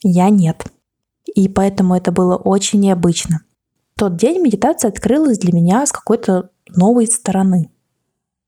Я 0.02 0.30
нет. 0.30 0.65
И 1.36 1.50
поэтому 1.50 1.95
это 1.95 2.12
было 2.12 2.38
очень 2.38 2.80
необычно. 2.80 3.41
Тот 3.98 4.15
день 4.15 4.41
медитация 4.41 4.89
открылась 4.89 5.38
для 5.38 5.54
меня 5.54 5.86
с 5.86 5.91
какой-то 5.91 6.50
новой 6.69 7.08
стороны. 7.08 7.69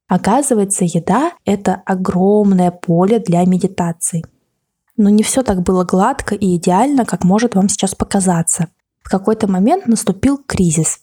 Оказывается, 0.08 0.86
еда— 0.86 1.34
это 1.46 1.82
огромное 1.86 2.72
поле 2.72 3.20
для 3.20 3.44
медитации. 3.44 4.24
Но 4.96 5.10
не 5.10 5.24
все 5.24 5.44
так 5.44 5.64
было 5.64 5.84
гладко 5.84 6.34
и 6.34 6.56
идеально, 6.56 7.06
как 7.06 7.26
может 7.26 7.56
вам 7.56 7.68
сейчас 7.68 7.94
показаться. 7.94 8.68
В 9.02 9.10
какой-то 9.10 9.48
момент 9.48 9.88
наступил 9.88 10.38
кризис. 10.38 11.02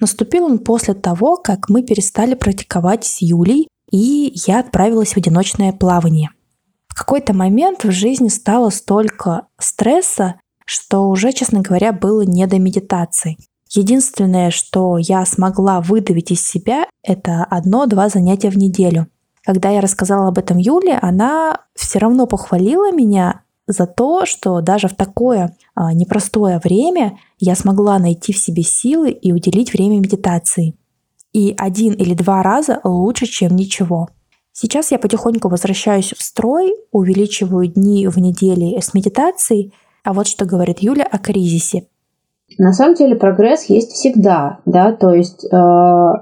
Наступил 0.00 0.44
он 0.44 0.58
после 0.58 0.94
того, 0.94 1.36
как 1.36 1.68
мы 1.68 1.82
перестали 1.82 2.34
практиковать 2.34 3.04
с 3.04 3.22
Юлей, 3.22 3.68
и 3.90 4.32
я 4.46 4.60
отправилась 4.60 5.14
в 5.14 5.16
одиночное 5.16 5.72
плавание. 5.72 6.30
В 6.88 6.98
какой-то 6.98 7.34
момент 7.34 7.84
в 7.84 7.90
жизни 7.90 8.28
стало 8.28 8.70
столько 8.70 9.48
стресса, 9.58 10.40
что 10.64 11.08
уже, 11.08 11.32
честно 11.32 11.60
говоря, 11.60 11.92
было 11.92 12.22
не 12.22 12.46
до 12.46 12.58
медитации. 12.58 13.36
Единственное, 13.70 14.50
что 14.50 14.96
я 14.98 15.24
смогла 15.24 15.80
выдавить 15.80 16.30
из 16.30 16.46
себя, 16.46 16.86
это 17.02 17.44
одно-два 17.44 18.08
занятия 18.08 18.50
в 18.50 18.56
неделю. 18.56 19.08
Когда 19.44 19.70
я 19.70 19.80
рассказала 19.80 20.28
об 20.28 20.38
этом 20.38 20.58
Юле, 20.58 20.98
она 21.00 21.60
все 21.74 21.98
равно 21.98 22.26
похвалила 22.26 22.92
меня 22.92 23.42
за 23.66 23.86
то, 23.86 24.26
что 24.26 24.60
даже 24.60 24.88
в 24.88 24.94
такое 24.94 25.56
а, 25.74 25.92
непростое 25.92 26.60
время 26.62 27.18
я 27.38 27.54
смогла 27.54 27.98
найти 27.98 28.32
в 28.32 28.38
себе 28.38 28.62
силы 28.62 29.10
и 29.10 29.32
уделить 29.32 29.72
время 29.72 29.98
медитации. 29.98 30.74
И 31.32 31.54
один 31.58 31.92
или 31.94 32.14
два 32.14 32.42
раза 32.42 32.80
лучше, 32.84 33.26
чем 33.26 33.56
ничего. 33.56 34.08
Сейчас 34.52 34.90
я 34.90 34.98
потихоньку 34.98 35.48
возвращаюсь 35.48 36.14
в 36.16 36.22
строй, 36.22 36.74
увеличиваю 36.90 37.66
дни 37.66 38.08
в 38.08 38.18
неделе 38.18 38.80
с 38.80 38.94
медитацией. 38.94 39.74
А 40.02 40.14
вот 40.14 40.26
что 40.28 40.46
говорит 40.46 40.78
Юля 40.78 41.04
о 41.04 41.18
кризисе. 41.18 41.88
На 42.58 42.72
самом 42.72 42.94
деле 42.94 43.16
прогресс 43.16 43.64
есть 43.64 43.92
всегда, 43.92 44.60
да, 44.64 44.92
то 44.92 45.12
есть 45.12 45.44
э, 45.44 46.12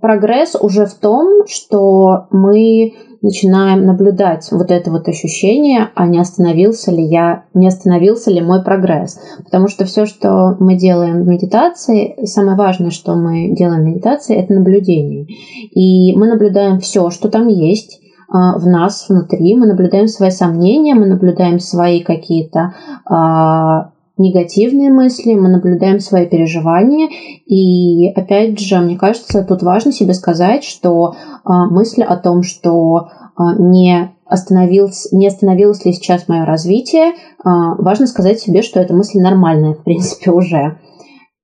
прогресс 0.00 0.56
уже 0.58 0.86
в 0.86 0.94
том, 0.94 1.46
что 1.46 2.26
мы 2.30 2.94
начинаем 3.26 3.84
наблюдать 3.84 4.48
вот 4.52 4.70
это 4.70 4.90
вот 4.90 5.08
ощущение, 5.08 5.88
а 5.96 6.06
не 6.06 6.18
остановился 6.18 6.92
ли 6.92 7.04
я, 7.04 7.44
не 7.54 7.66
остановился 7.66 8.30
ли 8.30 8.40
мой 8.40 8.62
прогресс. 8.62 9.18
Потому 9.44 9.66
что 9.66 9.84
все, 9.84 10.06
что 10.06 10.56
мы 10.60 10.76
делаем 10.76 11.22
в 11.22 11.26
медитации, 11.26 12.24
самое 12.24 12.56
важное, 12.56 12.90
что 12.90 13.16
мы 13.16 13.54
делаем 13.54 13.82
в 13.82 13.86
медитации, 13.86 14.36
это 14.36 14.54
наблюдение. 14.54 15.26
И 15.72 16.16
мы 16.16 16.28
наблюдаем 16.28 16.78
все, 16.78 17.10
что 17.10 17.28
там 17.28 17.48
есть 17.48 18.00
а, 18.28 18.58
в 18.58 18.66
нас 18.66 19.08
внутри, 19.08 19.56
мы 19.56 19.66
наблюдаем 19.66 20.06
свои 20.06 20.30
сомнения, 20.30 20.94
мы 20.94 21.06
наблюдаем 21.06 21.58
свои 21.58 22.02
какие-то 22.02 22.74
а, 23.04 23.90
негативные 24.18 24.90
мысли, 24.90 25.34
мы 25.34 25.48
наблюдаем 25.48 26.00
свои 26.00 26.26
переживания. 26.26 27.08
И 27.46 28.08
опять 28.08 28.58
же, 28.58 28.78
мне 28.78 28.96
кажется, 28.96 29.44
тут 29.44 29.62
важно 29.62 29.92
себе 29.92 30.14
сказать, 30.14 30.64
что 30.64 31.14
а, 31.44 31.66
мысль 31.66 32.02
о 32.02 32.16
том, 32.16 32.42
что 32.42 33.08
а, 33.36 33.54
не 33.58 34.12
остановилось, 34.24 35.12
не 35.12 35.26
остановилось 35.28 35.84
ли 35.84 35.92
сейчас 35.92 36.28
мое 36.28 36.44
развитие, 36.44 37.12
а, 37.44 37.74
важно 37.76 38.06
сказать 38.06 38.40
себе, 38.40 38.62
что 38.62 38.80
эта 38.80 38.94
мысль 38.94 39.20
нормальная, 39.20 39.74
в 39.74 39.84
принципе, 39.84 40.30
уже. 40.30 40.78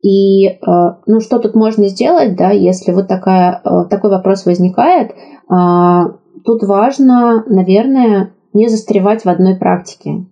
И 0.04 0.58
ну, 1.06 1.20
что 1.20 1.38
тут 1.38 1.54
можно 1.54 1.86
сделать, 1.86 2.34
да, 2.34 2.50
если 2.50 2.90
вот 2.90 3.06
такая, 3.06 3.62
такой 3.88 4.10
вопрос 4.10 4.44
возникает, 4.46 5.12
тут 5.48 6.64
важно, 6.64 7.44
наверное, 7.46 8.32
не 8.52 8.66
застревать 8.66 9.24
в 9.24 9.28
одной 9.28 9.54
практике. 9.54 10.26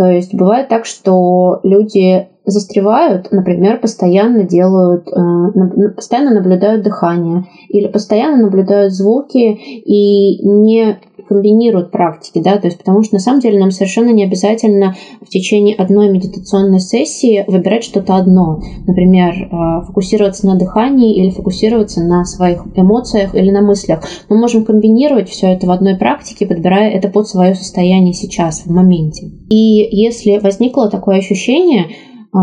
То 0.00 0.06
есть 0.06 0.34
бывает 0.34 0.68
так, 0.68 0.86
что 0.86 1.60
люди 1.62 2.26
застревают, 2.46 3.30
например, 3.32 3.78
постоянно 3.80 4.44
делают, 4.44 5.06
э, 5.08 5.90
постоянно 5.94 6.30
наблюдают 6.30 6.82
дыхание 6.82 7.44
или 7.68 7.86
постоянно 7.86 8.44
наблюдают 8.44 8.94
звуки 8.94 9.58
и 9.58 10.42
не 10.42 10.98
комбинируют 11.30 11.92
практики, 11.92 12.42
да, 12.42 12.58
то 12.58 12.66
есть 12.66 12.78
потому 12.78 13.04
что 13.04 13.14
на 13.14 13.20
самом 13.20 13.38
деле 13.38 13.60
нам 13.60 13.70
совершенно 13.70 14.10
не 14.10 14.24
обязательно 14.24 14.96
в 15.20 15.28
течение 15.28 15.76
одной 15.76 16.10
медитационной 16.10 16.80
сессии 16.80 17.44
выбирать 17.46 17.84
что-то 17.84 18.16
одно, 18.16 18.60
например, 18.84 19.34
э, 19.36 19.86
фокусироваться 19.86 20.48
на 20.48 20.56
дыхании 20.56 21.14
или 21.14 21.30
фокусироваться 21.30 22.02
на 22.02 22.24
своих 22.24 22.64
эмоциях 22.74 23.36
или 23.36 23.52
на 23.52 23.60
мыслях. 23.60 24.02
Мы 24.28 24.38
можем 24.38 24.64
комбинировать 24.64 25.28
все 25.28 25.46
это 25.52 25.68
в 25.68 25.70
одной 25.70 25.96
практике, 25.96 26.48
подбирая 26.48 26.90
это 26.90 27.08
под 27.08 27.28
свое 27.28 27.54
состояние 27.54 28.12
сейчас, 28.12 28.62
в 28.66 28.70
моменте. 28.72 29.30
И 29.50 29.56
если 29.56 30.38
возникло 30.38 30.90
такое 30.90 31.18
ощущение, 31.18 31.90
э, 32.34 32.38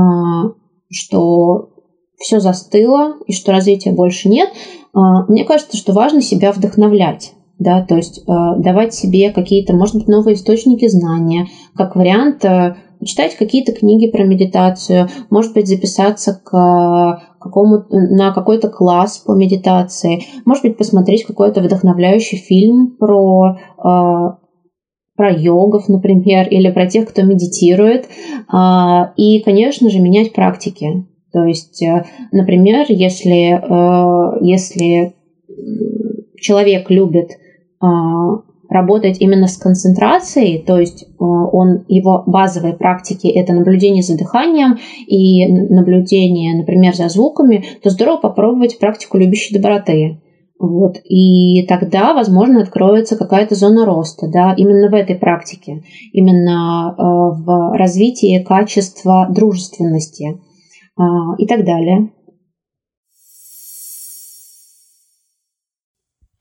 что 0.89 1.71
все 2.17 2.39
застыло 2.39 3.15
и 3.25 3.33
что 3.33 3.51
развития 3.51 3.91
больше 3.91 4.29
нет, 4.29 4.47
э, 4.49 4.99
мне 5.27 5.43
кажется, 5.43 5.75
что 5.75 5.91
важно 5.91 6.21
себя 6.21 6.53
вдохновлять 6.53 7.33
да, 7.59 7.83
то 7.83 7.95
есть 7.95 8.19
э, 8.19 8.23
давать 8.59 8.93
себе 8.93 9.31
какие-то, 9.31 9.73
может 9.73 9.95
быть, 9.95 10.07
новые 10.07 10.35
источники 10.35 10.87
знания, 10.87 11.47
как 11.75 11.95
вариант 11.95 12.45
э, 12.45 12.75
почитать 12.99 13.35
какие-то 13.35 13.71
книги 13.71 14.09
про 14.11 14.23
медитацию, 14.23 15.09
может 15.29 15.53
быть, 15.53 15.67
записаться 15.67 16.39
к 16.43 17.23
какому 17.39 17.83
на 17.89 18.31
какой-то 18.31 18.69
класс 18.69 19.17
по 19.25 19.31
медитации, 19.33 20.23
может 20.45 20.63
быть, 20.63 20.77
посмотреть 20.77 21.25
какой-то 21.25 21.61
вдохновляющий 21.61 22.37
фильм 22.37 22.95
про 22.97 23.57
э, 23.83 24.27
про 25.15 25.31
йогов, 25.31 25.89
например, 25.89 26.47
или 26.51 26.69
про 26.69 26.85
тех, 26.85 27.09
кто 27.09 27.23
медитирует, 27.23 28.05
э, 28.05 29.13
и, 29.17 29.41
конечно 29.41 29.89
же, 29.89 29.99
менять 29.99 30.33
практики. 30.33 31.07
То 31.33 31.43
есть, 31.43 31.83
например, 32.31 32.85
если, 32.87 33.61
если 34.41 35.13
человек 36.39 36.89
любит 36.89 37.31
а, 37.31 37.46
работать 38.69 39.17
именно 39.19 39.47
с 39.47 39.57
концентрацией, 39.57 40.61
то 40.61 40.77
есть 40.77 41.05
а, 41.19 41.23
он, 41.23 41.85
его 41.87 42.23
базовые 42.25 42.73
практики 42.73 43.27
это 43.27 43.53
наблюдение 43.53 44.03
за 44.03 44.17
дыханием 44.17 44.77
и 45.07 45.47
наблюдение, 45.47 46.57
например, 46.57 46.95
за 46.95 47.09
звуками, 47.09 47.63
то 47.81 47.89
здорово 47.89 48.17
попробовать 48.17 48.79
практику 48.79 49.17
любящей 49.17 49.57
доброты. 49.57 50.21
Вот. 50.59 50.97
И 51.03 51.67
тогда, 51.67 52.13
возможно, 52.13 52.61
откроется 52.61 53.15
какая-то 53.15 53.53
зона 53.53 53.85
роста, 53.85 54.27
да, 54.27 54.53
именно 54.57 54.89
в 54.89 54.95
этой 54.95 55.15
практике, 55.15 55.83
именно 56.13 56.95
э, 56.97 57.01
в 57.03 57.77
развитии 57.77 58.43
качества 58.43 59.27
дружественности 59.29 60.41
и 61.37 61.45
так 61.45 61.63
далее. 61.63 62.09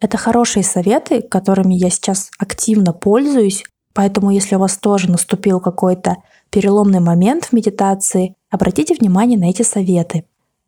Это 0.00 0.18
хорошие 0.18 0.62
советы, 0.62 1.22
которыми 1.22 1.74
я 1.74 1.88
сейчас 1.88 2.30
активно 2.38 2.92
пользуюсь, 2.92 3.64
поэтому 3.94 4.30
если 4.30 4.56
у 4.56 4.59
вас 4.59 4.76
тоже 4.76 5.11
наступил 5.11 5.59
какой-то 5.59 6.16
переломный 6.50 7.00
момент 7.00 7.46
в 7.46 7.52
медитации, 7.52 8.35
обратите 8.50 8.94
внимание 8.94 9.38
на 9.38 9.48
эти 9.48 9.62
советы. 9.62 10.24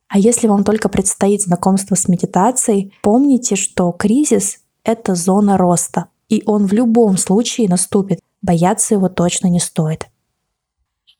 А 0.08 0.18
если 0.18 0.46
вам 0.46 0.64
только 0.64 0.88
предстоит 0.88 1.42
знакомство 1.42 1.94
с 1.94 2.08
медитацией, 2.08 2.94
помните, 3.02 3.56
что 3.56 3.92
кризис— 3.92 4.60
это 4.84 5.14
зона 5.14 5.58
роста, 5.58 6.06
и 6.30 6.42
он 6.46 6.66
в 6.66 6.72
любом 6.72 7.18
случае 7.18 7.68
наступит. 7.68 8.20
Бояться 8.40 8.94
его 8.94 9.10
точно 9.10 9.48
не 9.48 9.60
стоит. 9.60 10.06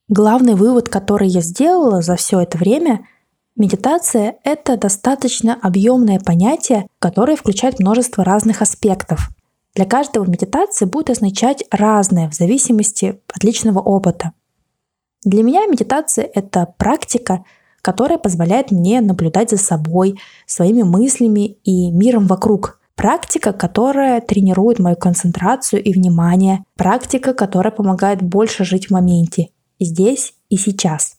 Главный 0.09 0.55
вывод, 0.55 0.88
который 0.88 1.29
я 1.29 1.42
сделала 1.42 2.01
за 2.01 2.16
все 2.16 2.40
это 2.40 2.57
время— 2.57 3.07
Медитация— 3.59 4.37
это 4.44 4.77
достаточно 4.77 5.59
объемное 5.61 6.21
понятие, 6.21 6.87
которое 7.01 7.37
включает 7.37 7.81
множество 7.81 8.23
разных 8.23 8.62
аспектов. 8.62 9.31
Для 9.75 9.85
каждого 9.85 10.25
медитация 10.25 10.87
будет 10.87 11.11
означать 11.11 11.64
разное 11.73 12.31
в 12.31 12.35
зависимости 12.35 13.21
от 13.35 13.42
личного 13.42 13.81
опыта. 13.81 14.31
Для 15.25 15.42
меня 15.42 15.66
медитация— 15.66 16.31
это 16.35 16.73
практика, 16.79 17.44
которая 17.83 18.18
позволяет 18.18 18.71
мне 18.71 19.01
наблюдать 19.01 19.51
за 19.51 19.59
собой, 19.59 20.21
своими 20.47 20.83
мыслями 20.83 21.59
и 21.64 21.90
миром 21.90 22.29
вокруг. 22.29 22.79
Практика, 22.94 23.53
которая 23.53 24.21
тренирует 24.21 24.79
мою 24.79 24.94
концентрацию 24.94 25.83
и 25.83 25.92
внимание. 25.92 26.64
Практика, 26.77 27.35
которая 27.35 27.73
помогает 27.73 28.23
больше 28.23 28.64
жить 28.64 28.87
в 28.87 28.90
моменте, 28.92 29.49
здесь 29.81 30.35
и 30.49 30.57
сейчас. 30.57 31.18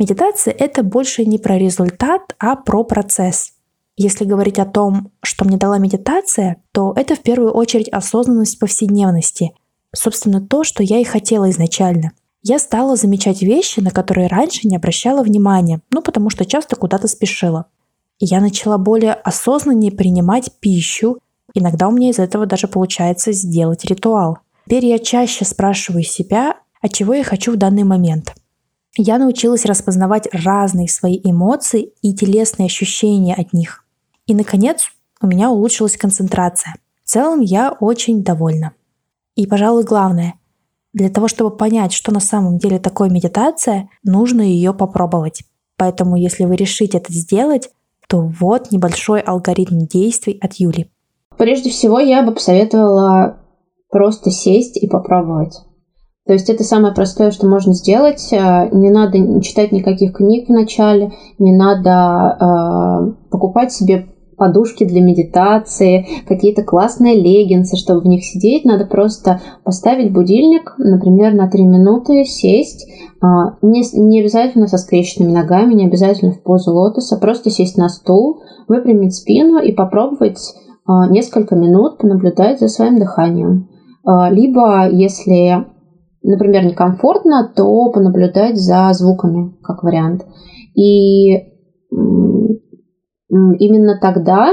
Медитация— 0.00 0.54
это 0.58 0.82
больше 0.82 1.26
не 1.26 1.36
про 1.36 1.58
результат, 1.58 2.34
а 2.38 2.56
про 2.56 2.84
процесс. 2.84 3.52
Если 3.98 4.24
говорить 4.24 4.58
о 4.58 4.64
том, 4.64 5.12
что 5.22 5.44
мне 5.44 5.58
дала 5.58 5.76
медитация, 5.76 6.56
то 6.72 6.94
это 6.96 7.14
в 7.14 7.20
первую 7.20 7.52
очередь 7.52 7.90
осознанность 7.90 8.58
повседневности. 8.58 9.52
Собственно, 9.94 10.40
то, 10.40 10.64
что 10.64 10.82
я 10.82 11.00
и 11.00 11.04
хотела 11.04 11.50
изначально. 11.50 12.12
Я 12.42 12.58
стала 12.58 12.96
замечать 12.96 13.42
вещи, 13.42 13.80
на 13.80 13.90
которые 13.90 14.28
раньше 14.28 14.66
не 14.66 14.76
обращала 14.76 15.22
внимания, 15.22 15.82
ну 15.90 16.00
потому 16.00 16.30
что 16.30 16.46
часто 16.46 16.76
куда-то 16.76 17.06
спешила. 17.06 17.66
И 18.18 18.24
я 18.24 18.40
начала 18.40 18.78
более 18.78 19.12
осознаннее 19.12 19.92
принимать 19.92 20.50
пищу. 20.60 21.18
Иногда 21.52 21.88
у 21.88 21.90
меня 21.90 22.08
из 22.08 22.18
этого 22.18 22.46
даже 22.46 22.68
получается 22.68 23.32
сделать 23.32 23.84
ритуал. 23.84 24.38
Теперь 24.64 24.86
я 24.86 24.98
чаще 24.98 25.44
спрашиваю 25.44 26.04
себя, 26.04 26.56
а 26.80 26.88
чего 26.88 27.12
я 27.12 27.22
хочу 27.22 27.52
в 27.52 27.56
данный 27.56 27.84
момент– 27.84 28.32
я 28.96 29.18
научилась 29.18 29.64
распознавать 29.64 30.28
разные 30.32 30.88
свои 30.88 31.20
эмоции 31.22 31.92
и 32.02 32.14
телесные 32.14 32.66
ощущения 32.66 33.34
от 33.34 33.52
них. 33.52 33.84
И, 34.26 34.34
наконец, 34.34 34.90
у 35.20 35.26
меня 35.26 35.50
улучшилась 35.50 35.96
концентрация. 35.96 36.74
В 37.04 37.08
целом 37.08 37.40
я 37.40 37.72
очень 37.72 38.22
довольна. 38.22 38.72
И, 39.36 39.46
пожалуй, 39.46 39.84
главное, 39.84 40.34
для 40.92 41.08
того, 41.08 41.28
чтобы 41.28 41.56
понять, 41.56 41.92
что 41.92 42.12
на 42.12 42.20
самом 42.20 42.58
деле 42.58 42.78
такое 42.78 43.10
медитация, 43.10 43.88
нужно 44.02 44.42
ее 44.42 44.74
попробовать. 44.74 45.44
Поэтому, 45.76 46.16
если 46.16 46.44
вы 46.44 46.56
решите 46.56 46.98
это 46.98 47.12
сделать, 47.12 47.70
то 48.08 48.20
вот 48.20 48.72
небольшой 48.72 49.20
алгоритм 49.20 49.86
действий 49.86 50.38
от 50.42 50.54
Юли. 50.54 50.90
Прежде 51.36 51.70
всего, 51.70 52.00
я 52.00 52.22
бы 52.22 52.32
посоветовала 52.32 53.38
просто 53.88 54.30
сесть 54.30 54.76
и 54.76 54.88
попробовать. 54.88 55.54
То 56.30 56.34
есть 56.34 56.48
это 56.48 56.62
самое 56.62 56.94
простое, 56.94 57.32
что 57.32 57.48
можно 57.48 57.72
сделать. 57.72 58.28
Э, 58.30 58.68
не 58.70 58.90
надо 58.90 59.42
читать 59.42 59.72
никаких 59.72 60.12
книг 60.12 60.46
в 60.46 60.52
начале, 60.52 61.10
не 61.40 61.52
надо 61.52 62.36
э, 62.40 63.30
покупать 63.32 63.72
себе 63.72 64.06
подушки 64.36 64.84
для 64.84 65.02
медитации, 65.02 66.06
какие-то 66.28 66.62
классные 66.62 67.20
леггинсы, 67.20 67.76
чтобы 67.76 68.02
в 68.02 68.06
них 68.06 68.22
сидеть. 68.22 68.64
Надо 68.64 68.86
просто 68.86 69.40
поставить 69.64 70.12
будильник, 70.12 70.74
например, 70.78 71.34
на 71.34 71.50
3 71.50 71.64
минуты, 71.64 72.24
сесть. 72.24 72.86
А, 73.20 73.56
не, 73.60 73.82
не 73.98 74.20
обязательно 74.20 74.68
со 74.68 74.78
скрещенными 74.78 75.32
ногами, 75.32 75.74
не 75.74 75.86
обязательно 75.86 76.30
в 76.30 76.44
позу 76.44 76.72
лотоса, 76.72 77.16
просто 77.16 77.50
сесть 77.50 77.76
на 77.76 77.88
стул, 77.88 78.40
выпрямить 78.68 79.16
спину 79.16 79.58
и 79.58 79.72
попробовать 79.72 80.38
а, 80.86 81.08
несколько 81.08 81.56
минут 81.56 81.98
понаблюдать 81.98 82.60
за 82.60 82.68
своим 82.68 83.00
дыханием. 83.00 83.68
Либо, 84.30 84.88
если, 84.88 85.66
например, 86.22 86.64
некомфортно, 86.64 87.52
то 87.54 87.90
понаблюдать 87.90 88.56
за 88.56 88.92
звуками, 88.92 89.54
как 89.62 89.82
вариант. 89.82 90.24
И 90.74 91.36
именно 93.28 93.98
тогда, 94.00 94.50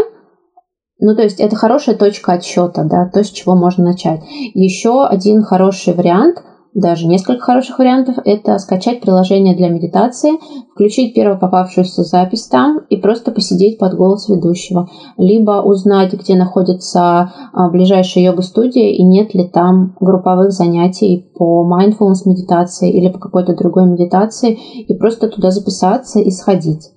ну 1.00 1.16
то 1.16 1.24
есть 1.24 1.40
это 1.40 1.56
хорошая 1.56 1.96
точка 1.96 2.34
отсчета, 2.34 2.84
да, 2.84 3.10
то, 3.12 3.24
с 3.24 3.30
чего 3.30 3.56
можно 3.56 3.86
начать. 3.86 4.22
Еще 4.54 5.06
один 5.06 5.42
хороший 5.42 5.94
вариант– 5.94 6.38
даже 6.74 7.08
несколько 7.08 7.42
хороших 7.42 7.80
вариантов. 7.80 8.16
Это 8.24 8.58
скачать 8.60 9.02
приложение 9.02 9.56
для 9.56 9.70
медитации, 9.70 10.34
включить 10.74 11.14
первую 11.14 11.40
попавшуюся 11.40 12.04
запись 12.04 12.48
там 12.48 12.80
и 12.90 12.98
просто 12.98 13.32
посидеть 13.32 13.78
под 13.80 13.96
голос 13.96 14.30
ведущего. 14.30 14.88
Либо 15.18 15.62
узнать, 15.64 16.14
где 16.14 16.36
находится 16.36 17.32
а, 17.54 17.70
ближайшая 17.70 18.26
йога-студия 18.26 18.92
и 18.92 19.04
нет 19.04 19.34
ли 19.34 19.48
там 19.48 19.96
групповых 20.00 20.52
занятий 20.52 21.32
по 21.36 21.68
mindfulness 21.68 22.26
медитации 22.26 22.92
или 22.92 23.10
по 23.10 23.20
какой-то 23.20 23.56
другой 23.56 23.86
медитации 23.86 24.54
и 24.54 24.94
просто 24.94 25.30
туда 25.30 25.52
записаться 25.52 26.20
и 26.20 26.32
сходить. 26.32 26.92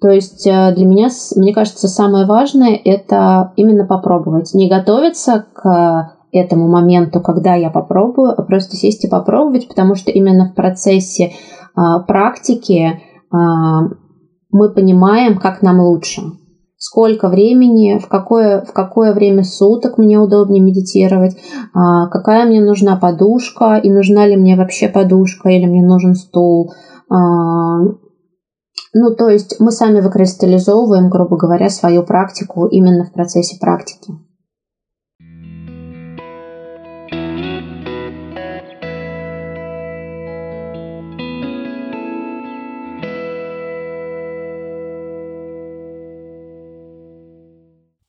То 0.00 0.10
есть 0.10 0.46
э, 0.46 0.74
для 0.74 0.84
меня, 0.84 1.08
мне 1.36 1.54
кажется, 1.54 1.88
самое 1.88 2.26
важное 2.26 2.78
это 2.84 3.52
именно 3.56 3.86
попробовать. 3.86 4.52
Не 4.52 4.68
готовиться 4.68 5.46
к 5.54 6.15
этому 6.32 6.68
моменту, 6.68 7.20
когда 7.20 7.54
я 7.54 7.70
попробую, 7.70 8.32
а 8.36 8.42
просто 8.42 8.76
сесть 8.76 9.04
и 9.04 9.08
попробовать, 9.08 9.68
потому 9.68 9.94
что 9.94 10.10
именно 10.10 10.50
в 10.50 10.54
процессе 10.54 11.32
а, 11.74 12.00
практики 12.00 13.00
а, 13.30 13.82
мы 14.50 14.72
понимаем, 14.72 15.38
как 15.38 15.62
нам 15.62 15.80
лучше. 15.80 16.22
Сколько 16.78 17.28
времени, 17.28 17.98
в 17.98 18.06
какое, 18.06 18.62
в 18.62 18.72
какое 18.72 19.14
время 19.14 19.44
суток 19.44 19.96
мне 19.96 20.18
удобнее 20.18 20.62
медитировать, 20.62 21.36
а, 21.72 22.08
какая 22.08 22.46
мне 22.46 22.60
нужна 22.60 22.96
подушка, 22.96 23.76
и 23.76 23.90
нужна 23.90 24.26
ли 24.26 24.36
мне 24.36 24.56
вообще 24.56 24.88
подушка, 24.88 25.48
или 25.48 25.66
мне 25.66 25.82
нужен 25.82 26.14
стул. 26.14 26.72
А, 27.10 27.80
ну, 28.98 29.14
то 29.16 29.28
есть 29.28 29.56
мы 29.58 29.72
сами 29.72 30.00
выкристаллизовываем, 30.00 31.10
грубо 31.10 31.36
говоря, 31.36 31.68
свою 31.70 32.02
практику 32.02 32.66
именно 32.66 33.04
в 33.04 33.12
процессе 33.12 33.58
практики. 33.60 34.14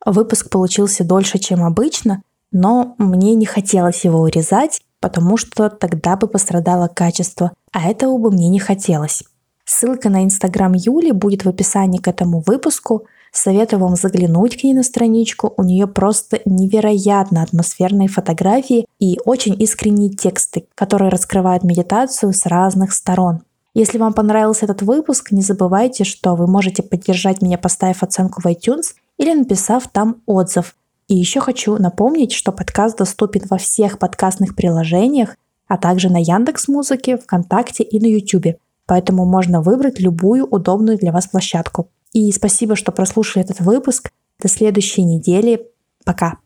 Выпуск 0.07 0.49
получился 0.49 1.03
дольше, 1.03 1.37
чем 1.37 1.65
обычно, 1.65 2.21
но 2.53 2.95
мне 2.97 3.35
не 3.35 3.45
хотелось 3.45 4.05
его 4.05 4.21
урезать, 4.21 4.79
потому 5.01 5.35
что 5.35 5.69
тогда 5.69 6.15
бы 6.15 6.27
пострадало 6.27 6.87
качество, 6.87 7.51
а 7.73 7.89
этого 7.89 8.17
бы 8.17 8.31
мне 8.31 8.47
не 8.47 8.57
хотелось. 8.57 9.25
Ссылка 9.65 10.09
на 10.09 10.23
инстаграм 10.23 10.71
Юли 10.73 11.11
будет 11.11 11.43
в 11.43 11.49
описании 11.49 11.97
к 11.97 12.07
этому 12.07 12.41
выпуску. 12.47 13.03
Советую 13.33 13.81
вам 13.81 13.97
заглянуть 13.97 14.57
к 14.57 14.63
ней 14.63 14.73
на 14.73 14.83
страничку. 14.83 15.53
У 15.57 15.63
нее 15.63 15.87
просто 15.87 16.39
невероятно 16.45 17.43
атмосферные 17.43 18.07
фотографии 18.07 18.85
и 18.99 19.19
очень 19.25 19.61
искренние 19.61 20.09
тексты, 20.09 20.67
которые 20.75 21.09
раскрывают 21.09 21.65
медитацию 21.65 22.31
с 22.31 22.45
разных 22.45 22.93
сторон. 22.93 23.41
Если 23.73 23.97
вам 23.97 24.13
понравился 24.13 24.63
этот 24.63 24.83
выпуск, 24.83 25.33
не 25.33 25.41
забывайте, 25.41 26.05
что 26.05 26.35
вы 26.35 26.47
можете 26.47 26.81
поддержать 26.81 27.41
меня, 27.41 27.57
поставив 27.57 28.03
оценку 28.03 28.41
в 28.41 28.45
iTunes 28.45 28.93
или 29.17 29.33
написав 29.33 29.87
там 29.87 30.21
отзыв. 30.25 30.75
И 31.07 31.15
еще 31.15 31.39
хочу 31.39 31.77
напомнить, 31.77 32.33
что 32.33 32.51
подкаст 32.51 32.97
доступен 32.97 33.43
во 33.49 33.57
всех 33.57 33.99
подкастных 33.99 34.55
приложениях, 34.55 35.35
а 35.67 35.77
также 35.77 36.09
на 36.09 36.17
Яндекс 36.17 36.67
Музыке, 36.67 37.17
ВКонтакте 37.17 37.83
и 37.83 37.99
на 37.99 38.07
YouTube. 38.07 38.57
Поэтому 38.85 39.25
можно 39.25 39.61
выбрать 39.61 39.99
любую 39.99 40.45
удобную 40.45 40.97
для 40.97 41.11
вас 41.11 41.27
площадку. 41.27 41.89
И 42.13 42.31
спасибо, 42.31 42.75
что 42.75 42.91
прослушали 42.91 43.45
этот 43.45 43.59
выпуск. 43.59 44.11
До 44.39 44.47
следующей 44.47 45.03
недели. 45.03 45.67
Пока. 46.05 46.37